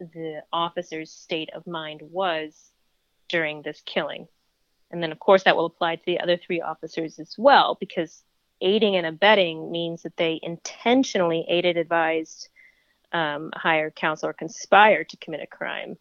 the 0.00 0.42
officer's 0.52 1.12
state 1.12 1.50
of 1.54 1.66
mind 1.66 2.00
was 2.02 2.72
during 3.28 3.62
this 3.62 3.80
killing. 3.86 4.26
And 4.90 5.02
then, 5.02 5.12
of 5.12 5.20
course, 5.20 5.44
that 5.44 5.56
will 5.56 5.66
apply 5.66 5.96
to 5.96 6.02
the 6.04 6.20
other 6.20 6.36
three 6.36 6.60
officers 6.60 7.18
as 7.18 7.36
well, 7.38 7.76
because 7.78 8.24
aiding 8.60 8.96
and 8.96 9.06
abetting 9.06 9.70
means 9.70 10.02
that 10.02 10.16
they 10.16 10.40
intentionally 10.42 11.46
aided, 11.48 11.76
advised, 11.76 12.48
um, 13.12 13.50
hired, 13.54 13.94
counsel, 13.94 14.28
or 14.28 14.32
conspired 14.32 15.08
to 15.10 15.16
commit 15.16 15.42
a 15.42 15.46
crime. 15.46 15.96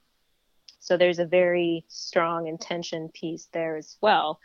So 0.79 0.97
there's 0.97 1.19
a 1.19 1.25
very 1.25 1.85
strong 1.87 2.47
intention 2.47 3.09
piece 3.09 3.47
there 3.53 3.75
as 3.77 3.97
well. 4.01 4.39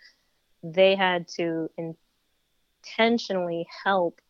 They 0.62 0.94
had 0.94 1.28
to 1.36 1.70
intentionally 2.82 3.66
help 3.84 4.20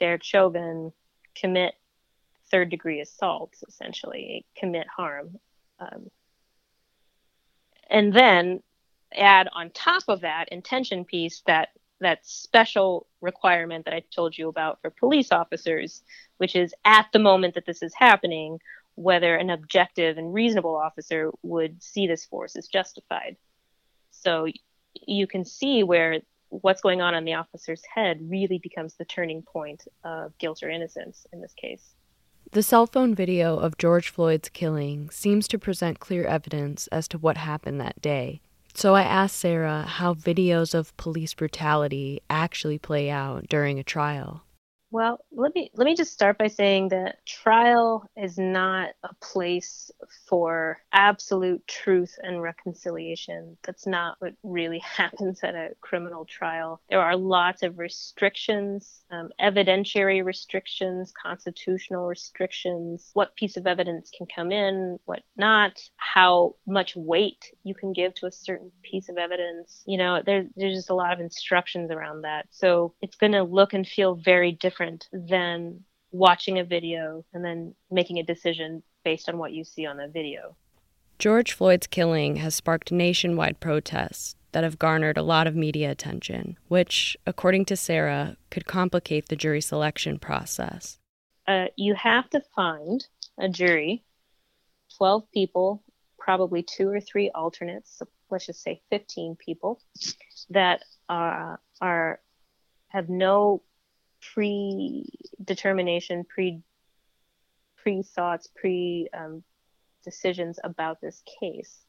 Derek 0.00 0.22
Chauvin 0.22 0.92
commit 1.34 1.74
third 2.54 2.70
degree 2.70 3.00
assault, 3.00 3.52
essentially, 3.66 4.46
commit 4.56 4.86
harm. 4.86 5.40
Um, 5.80 6.08
and 7.90 8.12
then 8.12 8.62
add 9.12 9.48
on 9.52 9.70
top 9.70 10.04
of 10.06 10.20
that 10.20 10.50
intention 10.50 11.04
piece 11.04 11.42
that 11.48 11.70
that 12.00 12.24
special 12.24 13.08
requirement 13.20 13.86
that 13.86 13.94
I 13.94 14.04
told 14.14 14.38
you 14.38 14.48
about 14.48 14.80
for 14.80 14.90
police 14.90 15.32
officers, 15.32 16.04
which 16.36 16.54
is 16.54 16.72
at 16.84 17.08
the 17.12 17.18
moment 17.18 17.54
that 17.54 17.66
this 17.66 17.82
is 17.82 17.92
happening, 17.92 18.60
whether 18.94 19.34
an 19.34 19.50
objective 19.50 20.16
and 20.16 20.32
reasonable 20.32 20.76
officer 20.76 21.32
would 21.42 21.82
see 21.82 22.06
this 22.06 22.24
force 22.24 22.54
as 22.54 22.68
justified. 22.68 23.36
So 24.12 24.46
you 24.94 25.26
can 25.26 25.44
see 25.44 25.82
where 25.82 26.20
what's 26.50 26.82
going 26.82 27.02
on 27.02 27.16
in 27.16 27.24
the 27.24 27.34
officer's 27.34 27.82
head 27.92 28.20
really 28.30 28.58
becomes 28.58 28.94
the 28.94 29.04
turning 29.04 29.42
point 29.42 29.82
of 30.04 30.38
guilt 30.38 30.62
or 30.62 30.70
innocence 30.70 31.26
in 31.32 31.40
this 31.40 31.54
case. 31.54 31.96
The 32.52 32.62
cell 32.62 32.86
phone 32.86 33.14
video 33.14 33.56
of 33.56 33.78
George 33.78 34.08
Floyd's 34.08 34.48
killing 34.48 35.10
seems 35.10 35.48
to 35.48 35.58
present 35.58 35.98
clear 35.98 36.24
evidence 36.24 36.86
as 36.88 37.08
to 37.08 37.18
what 37.18 37.36
happened 37.36 37.80
that 37.80 38.00
day. 38.00 38.40
So 38.74 38.94
I 38.94 39.02
asked 39.02 39.36
Cerra 39.36 39.82
how 39.82 40.14
videos 40.14 40.74
of 40.74 40.96
police 40.96 41.34
brutality 41.34 42.20
actually 42.28 42.78
play 42.78 43.10
out 43.10 43.48
during 43.48 43.78
a 43.78 43.84
trial. 43.84 44.44
Well, 44.94 45.18
let 45.32 45.52
me 45.56 45.72
let 45.74 45.86
me 45.86 45.96
just 45.96 46.12
start 46.12 46.38
by 46.38 46.46
saying 46.46 46.90
that 46.90 47.26
trial 47.26 48.08
is 48.16 48.38
not 48.38 48.90
a 49.02 49.12
place 49.20 49.90
for 50.28 50.78
absolute 50.92 51.66
truth 51.66 52.16
and 52.22 52.40
reconciliation. 52.40 53.56
That's 53.64 53.88
not 53.88 54.14
what 54.20 54.34
really 54.44 54.78
happens 54.96 55.40
at 55.42 55.56
a 55.56 55.70
criminal 55.80 56.24
trial. 56.24 56.80
There 56.88 57.00
are 57.00 57.16
lots 57.16 57.64
of 57.64 57.80
restrictions, 57.80 59.00
um, 59.10 59.30
evidentiary 59.40 60.24
restrictions, 60.24 61.12
constitutional 61.20 62.06
restrictions, 62.06 63.10
what 63.14 63.34
piece 63.34 63.56
of 63.56 63.66
evidence 63.66 64.12
can 64.16 64.28
come 64.32 64.52
in, 64.52 65.00
what 65.06 65.24
not, 65.36 65.82
how 65.96 66.54
much 66.68 66.94
weight 66.94 67.50
you 67.64 67.74
can 67.74 67.92
give 67.92 68.14
to 68.14 68.26
a 68.26 68.30
certain 68.30 68.70
piece 68.84 69.08
of 69.08 69.18
evidence. 69.18 69.82
You 69.86 69.98
know, 69.98 70.22
there, 70.24 70.46
there's 70.54 70.76
just 70.76 70.90
a 70.90 70.94
lot 70.94 71.12
of 71.12 71.18
instructions 71.18 71.90
around 71.90 72.22
that. 72.22 72.46
So 72.52 72.94
it's 73.02 73.16
going 73.16 73.32
to 73.32 73.42
look 73.42 73.72
and 73.72 73.84
feel 73.84 74.14
very 74.14 74.52
different 74.52 74.83
different 74.84 75.08
than 75.28 75.80
watching 76.12 76.58
a 76.58 76.64
video 76.64 77.24
and 77.32 77.44
then 77.44 77.74
making 77.90 78.18
a 78.18 78.22
decision 78.22 78.82
based 79.04 79.28
on 79.28 79.38
what 79.38 79.52
you 79.52 79.64
see 79.64 79.86
on 79.86 79.96
the 79.96 80.08
video. 80.08 80.56
George 81.18 81.52
Floyd's 81.52 81.86
killing 81.86 82.36
has 82.36 82.54
sparked 82.54 82.92
nationwide 82.92 83.60
protests 83.60 84.36
that 84.52 84.64
have 84.64 84.78
garnered 84.78 85.16
a 85.16 85.22
lot 85.22 85.46
of 85.46 85.56
media 85.56 85.90
attention, 85.90 86.56
which, 86.68 87.16
according 87.26 87.64
to 87.66 87.76
Cerra, 87.76 88.36
could 88.50 88.66
complicate 88.66 89.28
the 89.28 89.36
jury 89.36 89.60
selection 89.60 90.18
process. 90.18 90.98
Uh, 91.46 91.66
you 91.76 91.94
have 91.94 92.30
to 92.30 92.40
find 92.54 93.06
a 93.38 93.48
jury, 93.48 94.04
12 94.96 95.24
people, 95.32 95.82
probably 96.18 96.62
two 96.62 96.88
or 96.88 97.00
three 97.00 97.30
alternates, 97.34 97.98
so 97.98 98.06
let's 98.30 98.46
just 98.46 98.62
say 98.62 98.80
15 98.90 99.36
people, 99.36 99.80
that 100.50 100.82
uh, 101.08 101.56
are 101.80 102.20
have 102.88 103.08
no 103.08 103.60
predetermination, 104.32 106.24
pre 106.24 106.60
pre 107.76 108.02
thoughts, 108.02 108.48
pre 108.54 109.08
um, 109.12 109.42
decisions 110.04 110.58
about 110.64 111.00
this 111.00 111.22
case. 111.40 111.80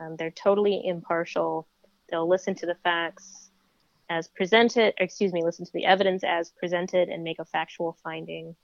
Um, 0.00 0.16
they're 0.16 0.30
totally 0.30 0.82
impartial. 0.84 1.68
They'll 2.10 2.28
listen 2.28 2.54
to 2.56 2.66
the 2.66 2.76
facts 2.84 3.50
as 4.08 4.28
presented, 4.28 4.94
excuse 4.98 5.32
me, 5.32 5.42
listen 5.42 5.64
to 5.66 5.72
the 5.72 5.84
evidence 5.84 6.22
as 6.24 6.50
presented 6.50 7.08
and 7.08 7.24
make 7.24 7.38
a 7.38 7.44
factual 7.44 7.98
finding 8.02 8.54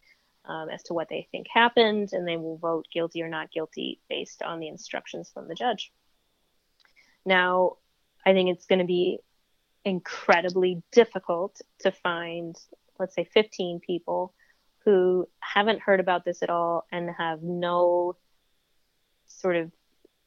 um, 0.45 0.69
as 0.71 0.83
to 0.85 0.95
what 0.95 1.09
they 1.09 1.27
think 1.31 1.47
happened, 1.53 2.11
and 2.13 2.27
they 2.27 2.37
will 2.37 2.59
vote 2.59 2.87
guilty 2.93 3.23
or 3.23 3.29
not 3.29 3.51
guilty 3.51 4.01
based 4.09 4.43
on 4.43 4.61
the 4.61 4.69
instructions 4.69 5.31
from 5.33 5.49
the 5.49 5.55
judge. 5.55 5.93
Now, 7.25 7.77
I 8.25 8.33
think 8.33 8.51
it's 8.51 8.67
going 8.67 8.81
to 8.81 8.85
be 8.85 9.19
incredibly 9.85 10.83
difficult 10.93 11.61
to 11.81 11.91
find 11.91 12.57
let's 12.99 13.15
say 13.15 13.25
15 13.25 13.81
people 13.81 14.33
who 14.85 15.29
haven't 15.41 15.81
heard 15.81 16.01
about 16.01 16.25
this 16.25 16.43
at 16.43 16.51
all 16.51 16.87
and 16.91 17.11
have 17.17 17.43
no 17.43 18.17
sort 19.27 19.57
of 19.57 19.71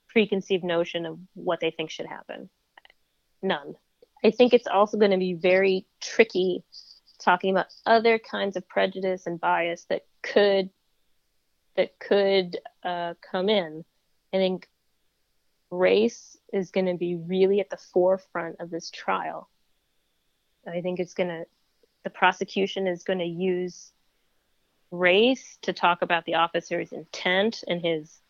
preconceived 0.07 0.63
notion 0.63 1.05
of 1.05 1.19
what 1.34 1.60
they 1.60 1.72
think 1.72 1.89
should 1.89 2.05
happen. 2.05 2.50
None. 3.41 3.75
I 4.24 4.31
think 4.31 4.53
it's 4.53 4.67
also 4.67 4.98
going 4.98 5.12
to 5.12 5.17
be 5.17 5.34
very 5.34 5.86
tricky 6.01 6.63
talking 7.19 7.51
about 7.51 7.67
other 7.86 8.19
kinds 8.19 8.55
of 8.55 8.67
prejudice 8.67 9.27
and 9.27 9.39
bias 9.39 9.86
that 9.89 10.05
could 10.22 10.69
that 11.75 12.00
could 12.00 12.57
uh, 12.84 13.15
come 13.29 13.50
in. 13.50 13.84
I 14.34 14.38
think 14.38 14.69
race 15.69 16.38
is 16.53 16.72
going 16.72 16.86
to 16.86 16.95
be 16.95 17.15
really 17.15 17.60
at 17.60 17.69
the 17.69 17.77
forefront 17.77 18.57
of 18.60 18.69
this 18.69 18.89
trial. 18.89 19.50
I 20.65 20.81
think 20.81 21.00
it's 21.00 21.13
going 21.13 21.29
to 21.29 21.45
the 22.05 22.09
prosecution 22.12 22.88
is 22.88 23.03
going 23.03 23.19
to 23.19 23.25
use 23.25 23.91
race 24.91 25.57
to 25.63 25.74
talk 25.74 26.03
about 26.03 26.24
the 26.24 26.35
officer's 26.35 26.93
intent 26.93 27.63
and 27.67 27.81
his 27.81 28.21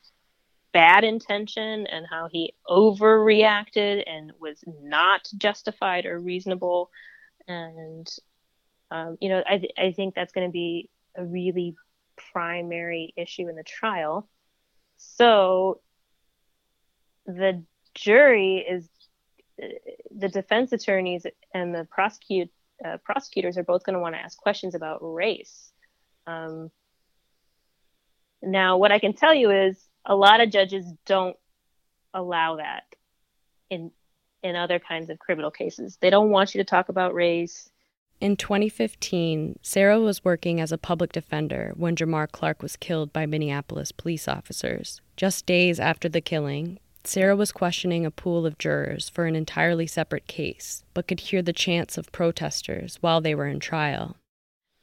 bad 0.74 1.04
intention 1.04 1.86
and 1.86 2.08
how 2.10 2.28
he 2.32 2.54
overreacted 2.68 4.04
and 4.08 4.32
was 4.40 4.64
not 4.82 5.30
justified 5.38 6.06
or 6.06 6.20
reasonable. 6.20 6.90
And, 7.48 8.08
um, 8.90 9.18
you 9.20 9.30
know, 9.30 9.44
I, 9.48 9.58
th- 9.60 9.74
I 9.78 9.92
think 9.92 10.16
that's 10.16 10.32
going 10.34 10.48
to 10.48 10.52
be 10.52 10.90
a 11.16 11.24
really 11.24 11.76
primary 12.32 13.14
issue 13.18 13.48
in 13.50 13.56
the 13.56 13.64
trial. 13.64 14.28
So 14.98 15.82
the 17.26 17.62
jury 17.94 18.66
is 18.68 18.90
the 19.58 20.30
defense 20.30 20.72
attorneys 20.72 21.26
and 21.54 21.76
the 21.76 21.86
prosecute 21.90 22.50
uh, 22.84 22.98
prosecutors 23.04 23.58
are 23.58 23.64
both 23.64 23.84
going 23.84 23.94
to 23.94 24.00
want 24.00 24.16
to 24.16 24.20
ask 24.20 24.38
questions 24.38 24.76
about 24.76 25.00
race. 25.02 25.72
Um, 26.28 26.72
now, 28.42 28.78
what 28.78 28.92
I 28.92 29.00
can 29.00 29.14
tell 29.14 29.34
you 29.34 29.52
is 29.52 29.82
a 30.06 30.16
lot 30.16 30.42
of 30.42 30.50
judges 30.50 30.86
don't 31.06 31.38
allow 32.14 32.58
that 32.58 32.84
in 33.70 33.92
in 34.44 34.56
other 34.56 34.78
kinds 34.78 35.10
of 35.10 35.18
criminal 35.18 35.50
cases. 35.50 35.98
They 36.00 36.12
don't 36.12 36.30
want 36.30 36.54
you 36.54 36.60
to 36.60 36.70
talk 36.70 36.90
about 36.90 37.16
race. 37.16 37.70
In 38.22 38.38
2015, 38.38 39.60
Cerra 39.62 40.00
was 40.00 40.24
working 40.24 40.62
as 40.62 40.72
a 40.72 40.78
public 40.78 41.12
defender 41.12 41.74
when 41.76 41.96
Jamar 41.96 42.32
Clark 42.32 42.62
was 42.62 42.78
killed 42.78 43.12
by 43.12 43.26
Minneapolis 43.26 43.92
police 43.92 44.28
officers. 44.28 45.02
Just 45.18 45.46
days 45.46 45.80
after 45.80 46.08
the 46.08 46.22
killing, 46.22 46.80
Cerra 47.08 47.36
was 47.36 47.52
questioning 47.52 48.06
a 48.06 48.12
pool 48.12 48.46
of 48.46 48.58
jurors 48.58 49.10
for 49.10 49.26
an 49.26 49.36
entirely 49.36 49.88
separate 49.88 50.28
case, 50.28 50.84
but 50.94 51.08
could 51.08 51.20
hear 51.20 51.42
the 51.42 51.54
chants 51.54 51.98
of 51.98 52.12
protesters 52.12 52.98
while 53.02 53.22
they 53.22 53.36
were 53.36 53.48
in 53.48 53.60
trial. 53.60 54.18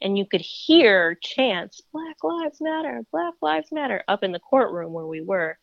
And 0.01 0.17
you 0.17 0.25
could 0.25 0.41
hear 0.41 1.17
chants, 1.21 1.81
Black 1.93 2.17
Lives 2.23 2.59
Matter, 2.59 3.01
Black 3.11 3.33
Lives 3.41 3.71
Matter, 3.71 4.03
up 4.07 4.23
in 4.23 4.31
the 4.31 4.39
courtroom 4.39 4.91
where 4.91 5.07
we 5.07 5.21
were. 5.21 5.57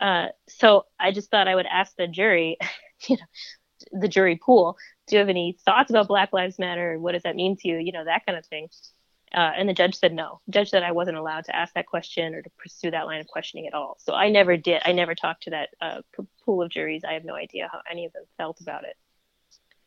Uh, 0.00 0.28
so 0.48 0.86
I 0.98 1.12
just 1.12 1.30
thought 1.30 1.48
I 1.48 1.54
would 1.54 1.66
ask 1.66 1.94
the 1.96 2.06
jury, 2.06 2.58
you 3.08 3.16
know, 3.16 4.00
the 4.00 4.08
jury 4.08 4.38
pool, 4.44 4.76
do 5.06 5.16
you 5.16 5.20
have 5.20 5.28
any 5.28 5.58
thoughts 5.64 5.90
about 5.90 6.08
Black 6.08 6.32
Lives 6.32 6.58
Matter? 6.58 6.98
What 6.98 7.12
does 7.12 7.24
that 7.24 7.36
mean 7.36 7.56
to 7.58 7.68
you? 7.68 7.78
You 7.78 7.92
know, 7.92 8.04
that 8.04 8.24
kind 8.26 8.38
of 8.38 8.46
thing. 8.46 8.68
Uh, 9.34 9.52
and 9.56 9.68
the 9.68 9.72
judge 9.72 9.94
said 9.94 10.12
no. 10.12 10.40
The 10.46 10.52
judge 10.52 10.70
said 10.70 10.82
I 10.82 10.92
wasn't 10.92 11.16
allowed 11.16 11.46
to 11.46 11.56
ask 11.56 11.72
that 11.74 11.86
question 11.86 12.34
or 12.34 12.42
to 12.42 12.50
pursue 12.58 12.90
that 12.90 13.06
line 13.06 13.20
of 13.20 13.26
questioning 13.28 13.66
at 13.66 13.72
all. 13.72 13.96
So 13.98 14.12
I 14.12 14.28
never 14.28 14.56
did. 14.56 14.82
I 14.84 14.92
never 14.92 15.14
talked 15.14 15.44
to 15.44 15.50
that 15.50 15.70
uh, 15.80 16.02
pool 16.44 16.62
of 16.62 16.70
juries. 16.70 17.02
I 17.04 17.14
have 17.14 17.24
no 17.24 17.34
idea 17.34 17.68
how 17.72 17.80
any 17.90 18.04
of 18.04 18.12
them 18.12 18.24
felt 18.36 18.60
about 18.60 18.84
it. 18.84 18.96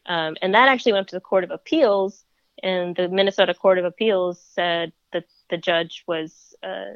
Um, 0.08 0.36
and 0.42 0.54
that 0.56 0.68
actually 0.70 0.94
went 0.94 1.10
to 1.10 1.16
the 1.16 1.22
Court 1.22 1.44
of 1.44 1.52
Appeals, 1.52 2.24
and 2.62 2.96
the 2.96 3.08
Minnesota 3.08 3.54
Court 3.54 3.78
of 3.78 3.86
Appeals 3.86 4.42
said 4.54 4.94
that 5.14 5.26
the 5.50 5.58
judge 5.58 6.04
was 6.08 6.56
uh, 6.64 6.96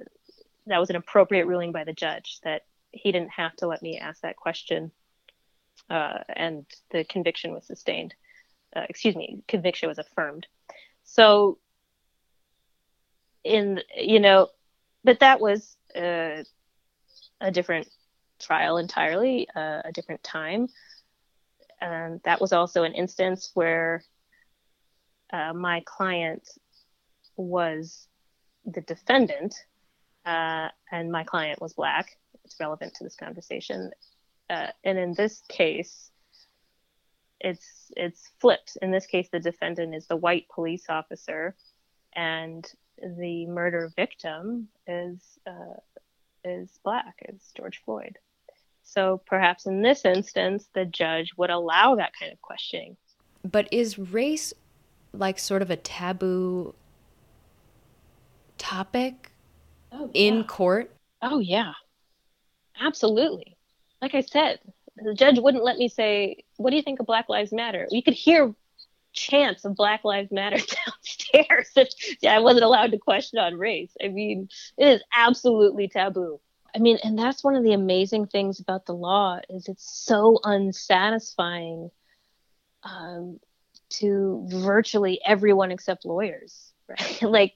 that 0.67 0.79
was 0.79 0.89
an 0.89 0.95
appropriate 0.95 1.45
ruling 1.45 1.71
by 1.71 1.83
the 1.83 1.93
judge 1.93 2.39
that 2.43 2.63
he 2.91 3.11
didn't 3.11 3.31
have 3.31 3.55
to 3.57 3.67
let 3.67 3.81
me 3.81 3.97
ask 3.97 4.21
that 4.21 4.35
question, 4.35 4.91
uh, 5.89 6.19
and 6.29 6.65
the 6.91 7.03
conviction 7.03 7.51
was 7.51 7.65
sustained. 7.65 8.13
Uh, 8.75 8.85
excuse 8.87 9.15
me, 9.15 9.41
conviction 9.47 9.89
was 9.89 9.97
affirmed. 9.97 10.45
So 11.03 11.57
in 13.43 13.81
you 13.97 14.19
know, 14.19 14.49
but 15.03 15.19
that 15.19 15.39
was 15.39 15.75
uh, 15.95 16.43
a 17.41 17.51
different 17.51 17.87
trial 18.39 18.77
entirely, 18.77 19.47
uh, 19.55 19.81
a 19.85 19.91
different 19.91 20.23
time, 20.23 20.69
that 21.81 22.41
was 22.41 22.53
also 22.53 22.83
an 22.83 22.93
instance 22.93 23.51
where 23.53 24.03
uh, 25.31 25.53
my 25.53 25.81
client 25.85 26.47
was 27.37 28.07
the 28.65 28.81
defendant, 28.81 29.55
uh, 30.25 30.69
and 30.91 31.11
my 31.11 31.23
client 31.23 31.61
was 31.61 31.73
black. 31.73 32.17
It's 32.43 32.59
relevant 32.59 32.93
to 32.95 33.03
this 33.03 33.15
conversation, 33.15 33.91
uh, 34.49 34.67
and 34.83 34.97
in 34.97 35.13
this 35.13 35.41
case, 35.47 36.11
it's 37.39 37.91
it's 37.95 38.29
flipped. 38.39 38.77
In 38.81 38.91
this 38.91 39.05
case, 39.05 39.29
the 39.31 39.39
defendant 39.39 39.95
is 39.95 40.07
the 40.07 40.15
white 40.15 40.47
police 40.53 40.85
officer, 40.89 41.55
and 42.13 42.65
the 43.01 43.45
murder 43.47 43.91
victim 43.95 44.67
is 44.87 45.39
uh, 45.47 45.79
is 46.43 46.79
black, 46.83 47.15
is 47.27 47.51
George 47.55 47.81
Floyd. 47.83 48.17
So 48.83 49.21
perhaps 49.25 49.65
in 49.65 49.81
this 49.81 50.05
instance, 50.05 50.67
the 50.73 50.85
judge 50.85 51.33
would 51.37 51.49
allow 51.49 51.95
that 51.95 52.11
kind 52.19 52.31
of 52.31 52.41
questioning. 52.41 52.97
But 53.43 53.67
is 53.71 53.99
race 53.99 54.53
like 55.13 55.39
sort 55.39 55.61
of 55.61 55.69
a 55.69 55.75
taboo 55.75 56.73
topic 58.57 59.31
oh, 59.91 60.09
yeah. 60.13 60.21
in 60.21 60.43
court? 60.43 60.91
Oh 61.21 61.39
yeah, 61.39 61.73
absolutely. 62.79 63.55
Like 64.01 64.15
I 64.15 64.21
said, 64.21 64.59
the 64.95 65.13
judge 65.13 65.39
wouldn't 65.39 65.63
let 65.63 65.77
me 65.77 65.87
say, 65.87 66.43
"What 66.57 66.71
do 66.71 66.75
you 66.75 66.81
think 66.81 66.99
of 66.99 67.05
Black 67.05 67.29
Lives 67.29 67.51
Matter?" 67.51 67.87
You 67.91 68.01
could 68.03 68.13
hear 68.13 68.53
chants 69.19 69.65
of 69.65 69.75
Black 69.75 70.03
Lives 70.03 70.31
Matter 70.31 70.57
downstairs. 70.85 72.17
yeah, 72.21 72.35
I 72.35 72.39
wasn't 72.39 72.65
allowed 72.65 72.91
to 72.91 72.97
question 72.97 73.39
on 73.39 73.55
race. 73.55 73.91
I 74.03 74.07
mean, 74.07 74.49
it 74.77 74.87
is 74.87 75.03
absolutely 75.15 75.87
taboo. 75.87 76.39
I 76.75 76.79
mean, 76.79 76.99
and 77.03 77.17
that's 77.17 77.43
one 77.43 77.55
of 77.55 77.63
the 77.63 77.73
amazing 77.73 78.27
things 78.27 78.59
about 78.59 78.85
the 78.85 78.93
law 78.93 79.39
is 79.49 79.67
it's 79.67 80.05
so 80.05 80.39
unsatisfying 80.43 81.89
um, 82.83 83.39
to 83.89 84.45
virtually 84.49 85.19
everyone 85.25 85.71
except 85.71 86.05
lawyers, 86.05 86.73
right? 86.87 87.21
like 87.21 87.55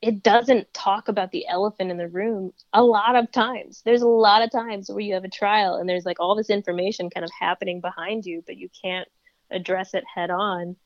it 0.00 0.22
doesn't 0.22 0.72
talk 0.72 1.08
about 1.08 1.32
the 1.32 1.46
elephant 1.48 1.90
in 1.90 1.96
the 1.96 2.08
room 2.08 2.52
a 2.72 2.82
lot 2.82 3.16
of 3.16 3.32
times. 3.32 3.82
There's 3.84 4.02
a 4.02 4.06
lot 4.06 4.42
of 4.42 4.52
times 4.52 4.88
where 4.88 5.00
you 5.00 5.14
have 5.14 5.24
a 5.24 5.30
trial 5.30 5.74
and 5.74 5.88
there's 5.88 6.04
like 6.04 6.20
all 6.20 6.36
this 6.36 6.50
information 6.50 7.10
kind 7.10 7.24
of 7.24 7.30
happening 7.38 7.80
behind 7.80 8.24
you, 8.24 8.42
but 8.46 8.56
you 8.56 8.68
can't 8.80 9.08
address 9.50 9.94
it 9.94 10.04
head 10.12 10.30
on. 10.30 10.76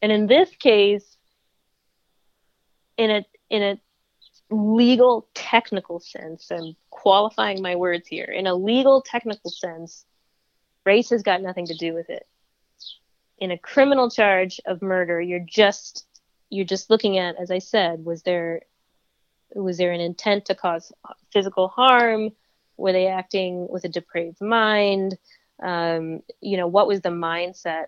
And 0.00 0.12
in 0.12 0.26
this 0.26 0.50
case, 0.56 1.16
in 2.96 3.10
a 3.10 3.24
in 3.50 3.62
a 3.62 3.80
legal 4.54 5.28
technical 5.34 5.98
sense, 5.98 6.50
I'm 6.50 6.76
qualifying 6.90 7.60
my 7.60 7.74
words 7.74 8.06
here. 8.06 8.24
In 8.24 8.46
a 8.46 8.54
legal 8.54 9.02
technical 9.02 9.50
sense, 9.50 10.04
race 10.84 11.10
has 11.10 11.22
got 11.22 11.42
nothing 11.42 11.66
to 11.66 11.74
do 11.74 11.92
with 11.92 12.08
it. 12.08 12.26
In 13.38 13.50
a 13.50 13.58
criminal 13.58 14.10
charge 14.10 14.60
of 14.64 14.82
murder, 14.82 15.20
you're 15.20 15.44
just 15.44 16.06
you're 16.52 16.66
just 16.66 16.90
looking 16.90 17.16
at, 17.16 17.36
as 17.40 17.50
I 17.50 17.58
said, 17.58 18.04
was 18.04 18.22
there 18.22 18.60
was 19.54 19.78
there 19.78 19.92
an 19.92 20.00
intent 20.00 20.46
to 20.46 20.54
cause 20.54 20.92
physical 21.32 21.68
harm? 21.68 22.30
Were 22.76 22.92
they 22.92 23.06
acting 23.06 23.66
with 23.70 23.84
a 23.84 23.88
depraved 23.88 24.40
mind? 24.40 25.16
Um, 25.62 26.20
you 26.40 26.58
know, 26.58 26.66
what 26.66 26.86
was 26.86 27.00
the 27.00 27.08
mindset? 27.08 27.86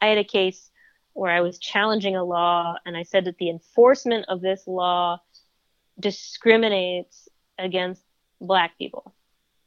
I 0.00 0.06
had 0.06 0.18
a 0.18 0.24
case 0.24 0.70
where 1.12 1.32
I 1.32 1.40
was 1.40 1.58
challenging 1.58 2.16
a 2.16 2.24
law, 2.24 2.76
and 2.86 2.96
I 2.96 3.02
said 3.02 3.24
that 3.24 3.38
the 3.38 3.50
enforcement 3.50 4.26
of 4.28 4.40
this 4.40 4.66
law 4.66 5.20
discriminates 5.98 7.28
against 7.58 8.02
black 8.40 8.78
people. 8.78 9.12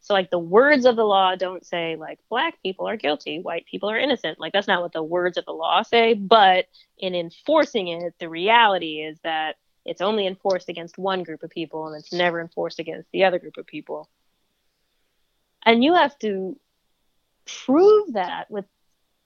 So 0.06 0.14
like 0.14 0.30
the 0.30 0.38
words 0.38 0.86
of 0.86 0.96
the 0.96 1.04
law 1.04 1.36
don't 1.36 1.66
say 1.66 1.96
like 1.96 2.20
black 2.30 2.62
people 2.62 2.88
are 2.88 2.96
guilty, 2.96 3.40
white 3.40 3.66
people 3.66 3.90
are 3.90 3.98
innocent. 3.98 4.40
Like 4.40 4.54
that's 4.54 4.68
not 4.68 4.84
what 4.84 4.94
the 4.94 5.02
words 5.02 5.36
of 5.36 5.46
the 5.46 5.52
law 5.52 5.82
say, 5.82 6.14
but 6.14 6.66
in 7.00 7.16
enforcing 7.16 7.88
it, 7.88 8.14
the 8.20 8.30
reality 8.30 9.02
is 9.02 9.18
that 9.24 9.56
it's 9.84 10.02
only 10.02 10.28
enforced 10.28 10.70
against 10.70 11.00
one 11.00 11.24
group 11.24 11.42
of 11.42 11.50
people 11.50 11.88
and 11.88 12.00
it's 12.00 12.14
never 12.14 12.40
enforced 12.40 12.78
against 12.78 13.10
the 13.14 13.24
other 13.24 13.40
group 13.40 13.58
of 13.58 13.66
people. 13.66 14.08
And 15.66 15.84
you 15.84 15.96
have 15.96 16.16
to 16.20 16.56
prove 17.66 18.14
that 18.14 18.46
with 18.52 18.66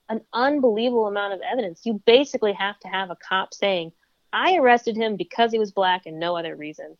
an 0.08 0.22
unbelievable 0.32 1.08
amount 1.08 1.34
of 1.34 1.42
evidence. 1.42 1.82
You 1.84 2.00
basically 2.06 2.54
have 2.54 2.80
to 2.80 2.88
have 2.88 3.10
a 3.10 3.16
cop 3.16 3.52
saying, 3.52 3.92
I 4.32 4.56
arrested 4.56 4.96
him 4.96 5.16
because 5.16 5.52
he 5.52 5.58
was 5.58 5.72
black 5.72 6.06
and 6.06 6.18
no 6.18 6.38
other 6.38 6.56
reason. 6.56 6.96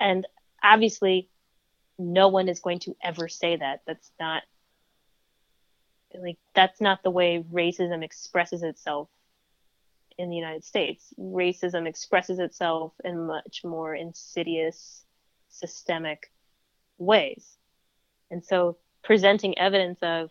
And 0.00 0.26
obviously, 0.60 1.29
no 2.00 2.28
one 2.28 2.48
is 2.48 2.60
going 2.60 2.80
to 2.80 2.96
ever 3.02 3.28
say 3.28 3.56
that. 3.56 3.82
That's 3.86 4.10
not 4.18 4.42
like 6.18 6.38
that's 6.54 6.80
not 6.80 7.02
the 7.02 7.10
way 7.10 7.44
racism 7.52 8.02
expresses 8.02 8.62
itself 8.62 9.08
in 10.18 10.30
the 10.30 10.36
United 10.36 10.64
States. 10.64 11.14
Racism 11.18 11.86
expresses 11.86 12.38
itself 12.38 12.92
in 13.04 13.26
much 13.26 13.62
more 13.64 13.94
insidious, 13.94 15.04
systemic 15.48 16.30
ways. 16.98 17.56
And 18.30 18.44
so 18.44 18.76
presenting 19.02 19.58
evidence 19.58 19.98
of, 20.02 20.30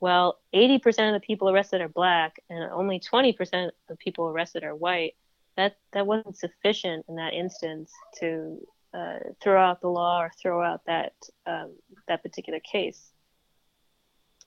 well, 0.00 0.38
80% 0.54 0.86
of 1.08 1.20
the 1.20 1.26
people 1.26 1.50
arrested 1.50 1.80
are 1.80 1.88
black 1.88 2.40
and 2.48 2.70
only 2.70 3.00
20% 3.00 3.70
of 3.88 3.98
people 3.98 4.26
arrested 4.26 4.62
are 4.62 4.74
white, 4.74 5.14
that, 5.56 5.76
that 5.92 6.06
wasn't 6.06 6.36
sufficient 6.36 7.04
in 7.08 7.16
that 7.16 7.34
instance 7.34 7.92
to 8.20 8.64
uh, 8.94 9.18
throw 9.42 9.60
out 9.60 9.80
the 9.80 9.88
law 9.88 10.22
or 10.22 10.30
throw 10.40 10.62
out 10.62 10.80
that 10.86 11.12
um, 11.46 11.74
that 12.06 12.22
particular 12.22 12.60
case. 12.60 13.10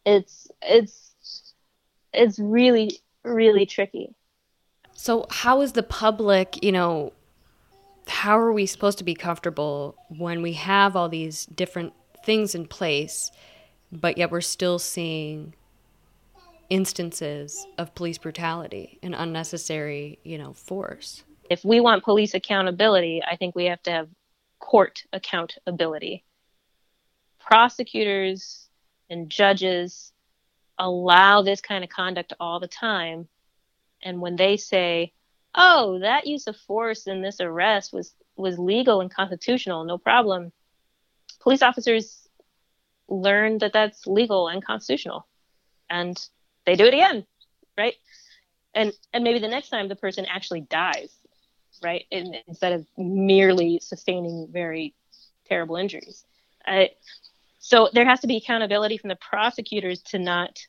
It's 0.06 0.48
it's 0.62 1.54
it's 2.14 2.40
really 2.40 3.00
really 3.24 3.66
tricky. 3.66 4.16
So 4.94 5.26
how 5.30 5.62
is 5.62 5.74
the 5.74 5.84
public, 5.84 6.64
you 6.64 6.72
know, 6.72 7.14
how 8.08 8.38
are 8.38 8.52
we 8.52 8.66
supposed 8.66 8.98
to 8.98 9.04
be 9.04 9.16
comfortable 9.16 9.96
when 10.10 10.42
we 10.42 10.54
have 10.54 10.96
all 10.96 11.10
these 11.10 11.46
different 11.46 11.94
things 12.24 12.54
in 12.54 12.68
place, 12.68 13.32
but 13.92 14.18
yet 14.18 14.32
we're 14.32 14.42
still 14.42 14.80
seeing 14.80 15.54
instances 16.70 17.66
of 17.78 17.94
police 17.96 18.18
brutality 18.18 19.00
and 19.02 19.16
unnecessary, 19.16 20.20
you 20.24 20.38
know, 20.38 20.54
force? 20.54 21.24
If 21.50 21.66
we 21.66 21.80
want 21.80 22.04
police 22.04 22.34
accountability, 22.34 23.22
I 23.30 23.36
think 23.36 23.56
we 23.56 23.66
have 23.66 23.82
to 23.84 23.92
have 23.92 24.10
court 24.62 25.04
accountability. 25.12 26.24
Prosecutors 27.39 28.69
and 29.10 29.30
judges 29.30 30.13
allow 30.78 31.41
this 31.41 31.60
kind 31.60 31.84
of 31.84 31.89
conduct 31.89 32.34
all 32.39 32.62
the 32.62 32.67
time. 32.67 33.28
And 34.02 34.21
when 34.21 34.38
they 34.38 34.56
say, 34.56 35.12
oh, 35.54 36.00
that 36.00 36.28
use 36.28 36.47
of 36.47 36.56
force 36.56 37.08
in 37.08 37.21
this 37.21 37.41
arrest 37.41 37.91
was, 37.91 38.13
was 38.38 38.58
legal 38.58 39.02
and 39.02 39.13
constitutional, 39.13 39.84
no 39.84 39.97
problem, 39.97 40.54
police 41.41 41.62
officers 41.62 42.30
learn 43.10 43.58
that 43.58 43.74
that's 43.74 44.08
legal 44.08 44.47
and 44.47 44.63
constitutional. 44.63 45.28
And 45.89 46.17
they 46.65 46.76
do 46.76 46.86
it 46.86 46.93
again, 46.93 47.26
right? 47.78 47.95
And, 48.74 48.93
and 49.12 49.24
maybe 49.24 49.39
the 49.39 49.50
next 49.50 49.69
time 49.69 49.89
the 49.89 49.95
person 49.95 50.26
actually 50.26 50.62
dies 50.62 51.12
right? 51.82 52.06
And 52.12 52.36
instead 52.48 52.74
of 52.74 52.86
merely 52.98 53.80
sustaining 53.82 54.48
very 54.52 54.94
terrible 55.48 55.76
injuries. 55.76 56.24
I, 56.65 56.91
so 57.60 57.89
there 57.94 58.06
has 58.06 58.22
to 58.22 58.28
be 58.28 58.38
accountability 58.38 58.98
from 58.98 59.10
the 59.10 59.17
prosecutors 59.17 60.02
to 60.04 60.20
not 60.20 60.60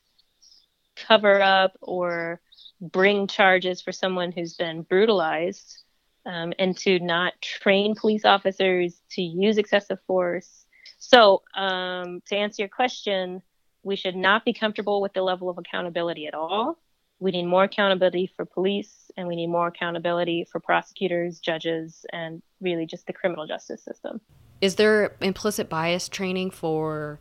cover 0.95 1.41
up 1.41 1.77
or 1.81 2.41
bring 2.81 3.27
charges 3.27 3.81
for 3.81 3.91
someone 3.91 4.31
who's 4.31 4.53
been 4.55 4.81
brutalized 4.83 5.77
um, 6.25 6.53
and 6.59 6.77
to 6.77 6.99
not 6.99 7.33
train 7.41 7.95
police 7.95 8.25
officers 8.25 9.01
to 9.11 9.21
use 9.21 9.57
excessive 9.57 9.99
force. 10.07 10.65
So, 10.97 11.43
um, 11.55 12.21
to 12.27 12.35
answer 12.35 12.61
your 12.61 12.69
question, 12.69 13.41
we 13.83 13.95
should 13.95 14.15
not 14.15 14.45
be 14.45 14.53
comfortable 14.53 15.01
with 15.01 15.13
the 15.13 15.21
level 15.21 15.49
of 15.49 15.57
accountability 15.57 16.27
at 16.27 16.33
all. 16.33 16.77
We 17.19 17.31
need 17.31 17.45
more 17.45 17.63
accountability 17.63 18.31
for 18.35 18.45
police, 18.45 19.09
and 19.15 19.27
we 19.27 19.35
need 19.35 19.47
more 19.47 19.67
accountability 19.67 20.45
for 20.51 20.59
prosecutors, 20.59 21.39
judges, 21.39 22.05
and 22.11 22.41
really 22.59 22.85
just 22.85 23.07
the 23.07 23.13
criminal 23.13 23.47
justice 23.47 23.83
system. 23.83 24.19
Is 24.61 24.75
there 24.75 25.15
implicit 25.21 25.69
bias 25.69 26.09
training 26.09 26.51
for, 26.51 27.19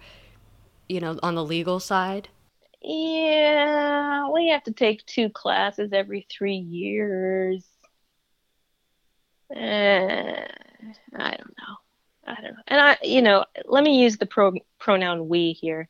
you 0.89 1.01
know, 1.01 1.19
on 1.23 1.35
the 1.35 1.45
legal 1.45 1.81
side? 1.81 2.29
Yeah, 2.81 4.29
we 4.31 4.49
have 4.49 4.65
to 4.65 4.73
take 4.73 5.07
two 5.07 5.29
classes 5.29 5.93
every 5.93 6.27
three 6.31 6.57
years. 6.57 7.65
Uh, 9.55 10.47
I 11.15 11.31
don't 11.37 11.55
know. 11.59 11.77
I 12.27 12.35
don't 12.41 12.55
know. 12.55 12.63
And 12.67 12.81
I, 12.81 12.99
you 13.03 13.23
know, 13.23 13.45
let 13.67 13.85
me 13.85 14.01
use 14.03 14.17
the 14.17 14.27
pro- 14.27 14.55
pronoun 14.81 15.29
we 15.29 15.53
here. 15.53 15.89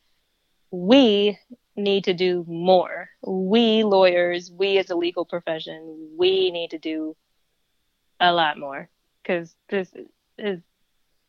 We 0.70 1.38
need 1.76 2.04
to 2.04 2.14
do 2.14 2.44
more. 2.48 3.08
We 3.26 3.84
lawyers, 3.84 4.50
we 4.50 4.78
as 4.78 4.90
a 4.90 4.96
legal 4.96 5.24
profession, 5.24 6.10
we 6.16 6.50
need 6.50 6.70
to 6.70 6.78
do 6.78 7.16
a 8.20 8.32
lot 8.32 8.58
more 8.58 8.88
because 9.22 9.54
this 9.68 9.92
is, 10.38 10.60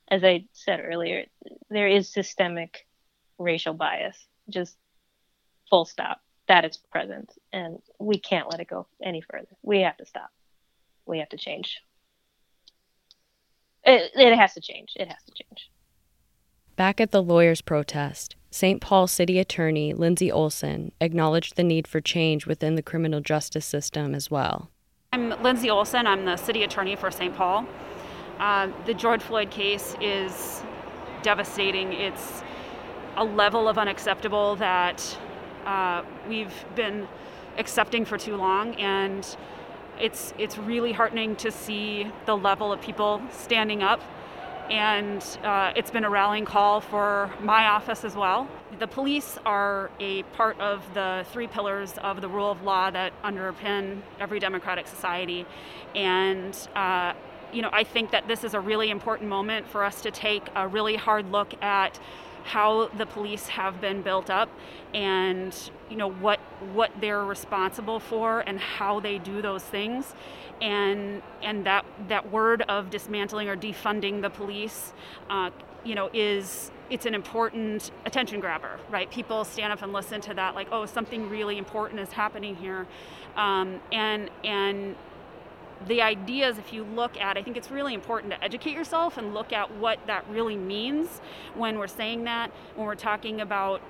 as 0.10 0.23
I 0.23 0.45
said 0.53 0.82
earlier, 0.84 1.25
there 1.69 1.88
is 1.88 2.12
systemic 2.12 2.86
racial 3.38 3.73
bias. 3.73 4.17
Just 4.49 4.77
full 5.69 5.86
stop. 5.86 6.21
That 6.47 6.65
is 6.65 6.77
present, 6.91 7.32
and 7.53 7.79
we 7.99 8.19
can't 8.19 8.51
let 8.51 8.60
it 8.60 8.67
go 8.67 8.86
any 9.01 9.21
further. 9.21 9.47
We 9.62 9.79
have 9.79 9.95
to 9.97 10.06
stop. 10.06 10.29
We 11.06 11.19
have 11.19 11.29
to 11.29 11.38
change. 11.38 11.82
It, 13.86 14.12
it 14.13 14.38
has 14.38 14.53
to 14.56 14.62
change. 14.62 14.91
It 14.97 15.08
has 15.08 15.23
to 15.23 15.32
change. 15.32 15.69
Back 16.75 16.99
at 16.99 17.12
the 17.12 17.23
lawyers' 17.23 17.62
protest, 17.62 18.36
St. 18.53 18.79
Paul 18.79 19.07
City 19.07 19.39
Attorney 19.39 19.95
Lyndsey 19.95 20.31
Olson 20.31 20.91
acknowledged 21.01 21.55
the 21.55 21.63
need 21.63 21.87
for 21.87 21.99
change 21.99 22.45
within 22.45 22.75
the 22.75 22.83
criminal 22.83 23.19
justice 23.19 23.65
system 23.65 24.13
as 24.13 24.29
well. 24.29 24.69
I'm 25.11 25.31
Lyndsey 25.31 25.71
Olson. 25.71 26.05
I'm 26.05 26.25
the 26.25 26.37
city 26.37 26.61
attorney 26.61 26.95
for 26.95 27.09
St. 27.09 27.35
Paul. 27.35 27.65
Uh, 28.37 28.69
the 28.85 28.93
George 28.93 29.23
Floyd 29.23 29.49
case 29.49 29.95
is 29.99 30.61
devastating. 31.23 31.93
It's 31.93 32.43
a 33.17 33.23
level 33.23 33.67
of 33.67 33.79
unacceptable 33.79 34.55
that 34.57 35.17
uh, 35.65 36.03
we've 36.29 36.53
been 36.75 37.07
accepting 37.57 38.05
for 38.05 38.19
too 38.19 38.37
long, 38.37 38.75
and 38.75 39.35
it's 39.99 40.31
it's 40.37 40.59
really 40.59 40.91
heartening 40.91 41.35
to 41.37 41.49
see 41.49 42.07
the 42.27 42.37
level 42.37 42.71
of 42.71 42.81
people 42.81 43.19
standing 43.31 43.81
up 43.81 43.99
and 44.69 45.21
uh, 45.43 45.73
it's 45.76 45.91
been 45.91 46.04
a 46.04 46.10
rallying 46.10 46.45
call 46.45 46.82
for 46.82 47.32
my 47.41 47.67
office 47.67 48.04
as 48.04 48.15
well. 48.15 48.47
The 48.80 48.88
police 48.88 49.38
are 49.45 49.91
a 49.99 50.23
part 50.23 50.60
of 50.60 50.82
the 50.93 51.26
three 51.32 51.47
pillars 51.47 51.93
of 52.02 52.21
the 52.21 52.30
rule 52.30 52.52
of 52.52 52.63
law 52.63 52.89
that 52.91 53.13
underpin 53.23 54.02
every 54.19 54.39
democratic 54.39 54.88
society, 54.88 55.45
and 55.95 56.56
uh, 56.76 57.13
you 57.52 57.62
know 57.62 57.69
I 57.71 57.84
think 57.84 58.12
that 58.12 58.28
this 58.28 58.43
is 58.43 58.54
a 58.54 58.60
really 58.60 58.89
important 58.89 59.30
moment 59.30 59.67
for 59.67 59.84
us 59.84 60.02
to 60.02 60.12
take 60.12 60.43
a 60.56 60.67
really 60.67 60.95
hard 60.95 61.32
look 61.32 61.54
at 61.62 61.99
how 62.43 62.88
the 62.89 63.06
police 63.06 63.47
have 63.47 63.79
been 63.82 64.01
built 64.01 64.29
up 64.29 64.49
and 64.93 65.71
you 65.89 65.95
know 65.95 66.10
what 66.10 66.39
what 66.73 66.91
they're 66.99 67.23
responsible 67.23 67.99
for 67.99 68.41
and 68.41 68.60
how 68.60 68.99
they 68.99 69.17
do 69.17 69.41
those 69.41 69.63
things. 69.63 70.13
And 70.62 71.21
and 71.41 71.65
that 71.65 71.86
that 72.10 72.32
word 72.32 72.63
of 72.63 72.89
dismantling 72.89 73.49
or 73.49 73.56
defunding 73.56 74.21
the 74.21 74.29
police 74.29 74.93
uh, 75.29 75.49
you 75.84 75.95
know 75.95 76.10
is 76.13 76.71
it's 76.89 77.06
an 77.06 77.15
important 77.15 77.91
attention 78.06 78.39
grabber 78.39 78.79
right? 78.89 79.10
People 79.10 79.45
stand 79.45 79.73
up 79.73 79.82
and 79.82 79.93
listen 79.93 80.21
to 80.21 80.34
that 80.36 80.56
like 80.56 80.67
oh 80.71 80.86
something 80.86 81.29
really 81.29 81.58
important 81.58 81.99
is 81.99 82.12
happening 82.12 82.56
here. 82.56 82.88
Um, 83.36 83.79
and 83.91 84.29
and 84.43 84.95
the 85.88 86.02
ideas, 86.02 86.58
if 86.58 86.74
you 86.74 86.84
look 86.84 87.17
at, 87.19 87.38
I 87.38 87.43
think 87.43 87.58
it's 87.58 87.72
really 87.72 87.93
important 87.93 88.34
to 88.34 88.43
educate 88.43 88.74
yourself 88.74 89.17
and 89.17 89.34
look 89.34 89.52
at 89.52 89.76
what 89.78 90.00
that 90.08 90.26
really 90.30 90.58
means 90.58 91.22
when 91.56 91.78
we're 91.78 91.88
saying 91.88 92.24
that, 92.26 92.52
when 92.76 92.86
we're 92.88 92.96
talking 92.96 93.41
about 93.41 93.82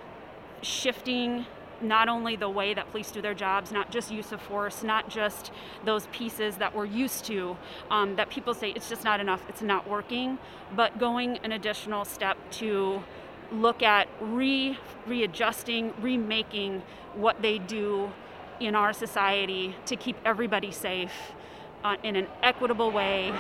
shifting 0.62 1.46
not 1.82 2.08
only 2.08 2.36
the 2.36 2.50
way 2.50 2.74
that 2.74 2.90
police 2.92 3.12
do 3.12 3.22
their 3.22 3.34
jobs, 3.34 3.72
not 3.72 3.92
just 3.92 4.12
use 4.12 4.32
of 4.32 4.42
force, 4.42 4.84
not 4.84 5.10
just 5.10 5.52
those 5.84 6.08
pieces 6.08 6.58
that 6.58 6.74
we're 6.74 6.86
used 6.86 7.26
to, 7.26 7.58
um, 7.92 8.16
that 8.16 8.30
people 8.30 8.54
say 8.54 8.72
it's 8.72 8.90
just 8.90 9.04
not 9.04 9.20
enough, 9.20 9.44
it's 9.50 9.62
not 9.62 9.88
working, 9.90 10.38
but 10.76 10.98
going 10.98 11.38
an 11.40 11.52
additional 11.52 12.06
step 12.06 12.38
to 12.52 13.04
look 13.52 13.84
at 13.84 14.08
re 14.22 14.78
readjusting, 15.06 15.94
remaking 16.02 16.82
what 17.14 17.42
they 17.42 17.60
do 17.60 18.12
in 18.60 18.76
our 18.76 18.94
society 18.94 19.76
to 19.86 19.96
keep 19.96 20.16
everybody 20.26 20.72
safe 20.72 21.34
uh, 21.84 21.98
in 22.04 22.15
an 22.15 22.28
equitable 22.41 22.91
way. 22.91 23.32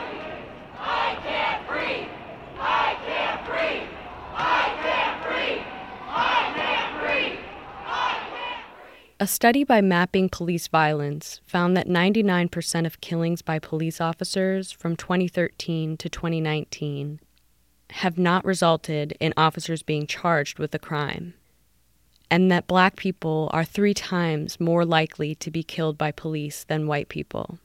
I 0.79 1.17
can't 1.23 1.67
breathe. 1.67 2.07
I 2.59 2.97
can't 3.05 3.45
breathe. 3.45 3.89
I 4.35 4.75
can't 4.83 5.23
breathe. 5.23 5.65
I 6.09 6.53
can't 6.55 7.01
breathe. 7.01 7.39
A 9.19 9.27
study 9.27 9.63
by 9.63 9.79
Mapping 9.79 10.27
Police 10.27 10.67
Violence 10.67 11.39
found 11.45 11.77
that 11.77 11.87
99% 11.87 12.85
of 12.85 12.99
killings 12.99 13.41
by 13.41 13.59
police 13.59 14.01
officers 14.01 14.71
from 14.71 14.97
2013 14.97 15.95
to 15.97 16.09
2019 16.09 17.21
have 17.91 18.17
not 18.17 18.43
resulted 18.43 19.15
in 19.19 19.33
officers 19.37 19.83
being 19.83 20.07
charged 20.07 20.59
with 20.59 20.73
a 20.75 20.79
crime, 20.79 21.35
and 22.29 22.51
that 22.51 22.67
black 22.67 22.97
people 22.97 23.49
are 23.53 23.63
three 23.63 23.93
times 23.93 24.59
more 24.59 24.83
likely 24.83 25.35
to 25.35 25.51
be 25.51 25.63
killed 25.63 25.97
by 25.97 26.11
police 26.11 26.65
than 26.65 26.87
white 26.87 27.07
people. 27.07 27.59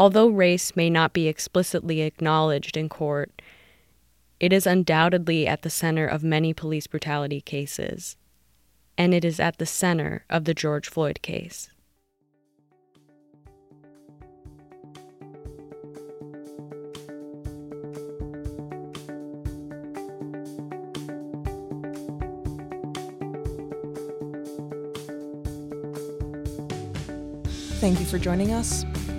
Although 0.00 0.28
race 0.28 0.74
may 0.74 0.88
not 0.88 1.12
be 1.12 1.28
explicitly 1.28 2.00
acknowledged 2.00 2.78
in 2.78 2.88
court, 2.88 3.42
it 4.40 4.50
is 4.50 4.66
undoubtedly 4.66 5.46
at 5.46 5.60
the 5.60 5.68
center 5.68 6.06
of 6.06 6.24
many 6.24 6.54
police 6.54 6.86
brutality 6.86 7.42
cases, 7.42 8.16
and 8.96 9.12
it 9.12 9.26
is 9.26 9.38
at 9.38 9.58
the 9.58 9.66
center 9.66 10.24
of 10.30 10.46
the 10.46 10.54
George 10.54 10.88
Floyd 10.88 11.20
case. 11.20 11.68
Thank 27.80 28.00
you 28.00 28.06
for 28.06 28.18
joining 28.18 28.52
us. 28.52 28.86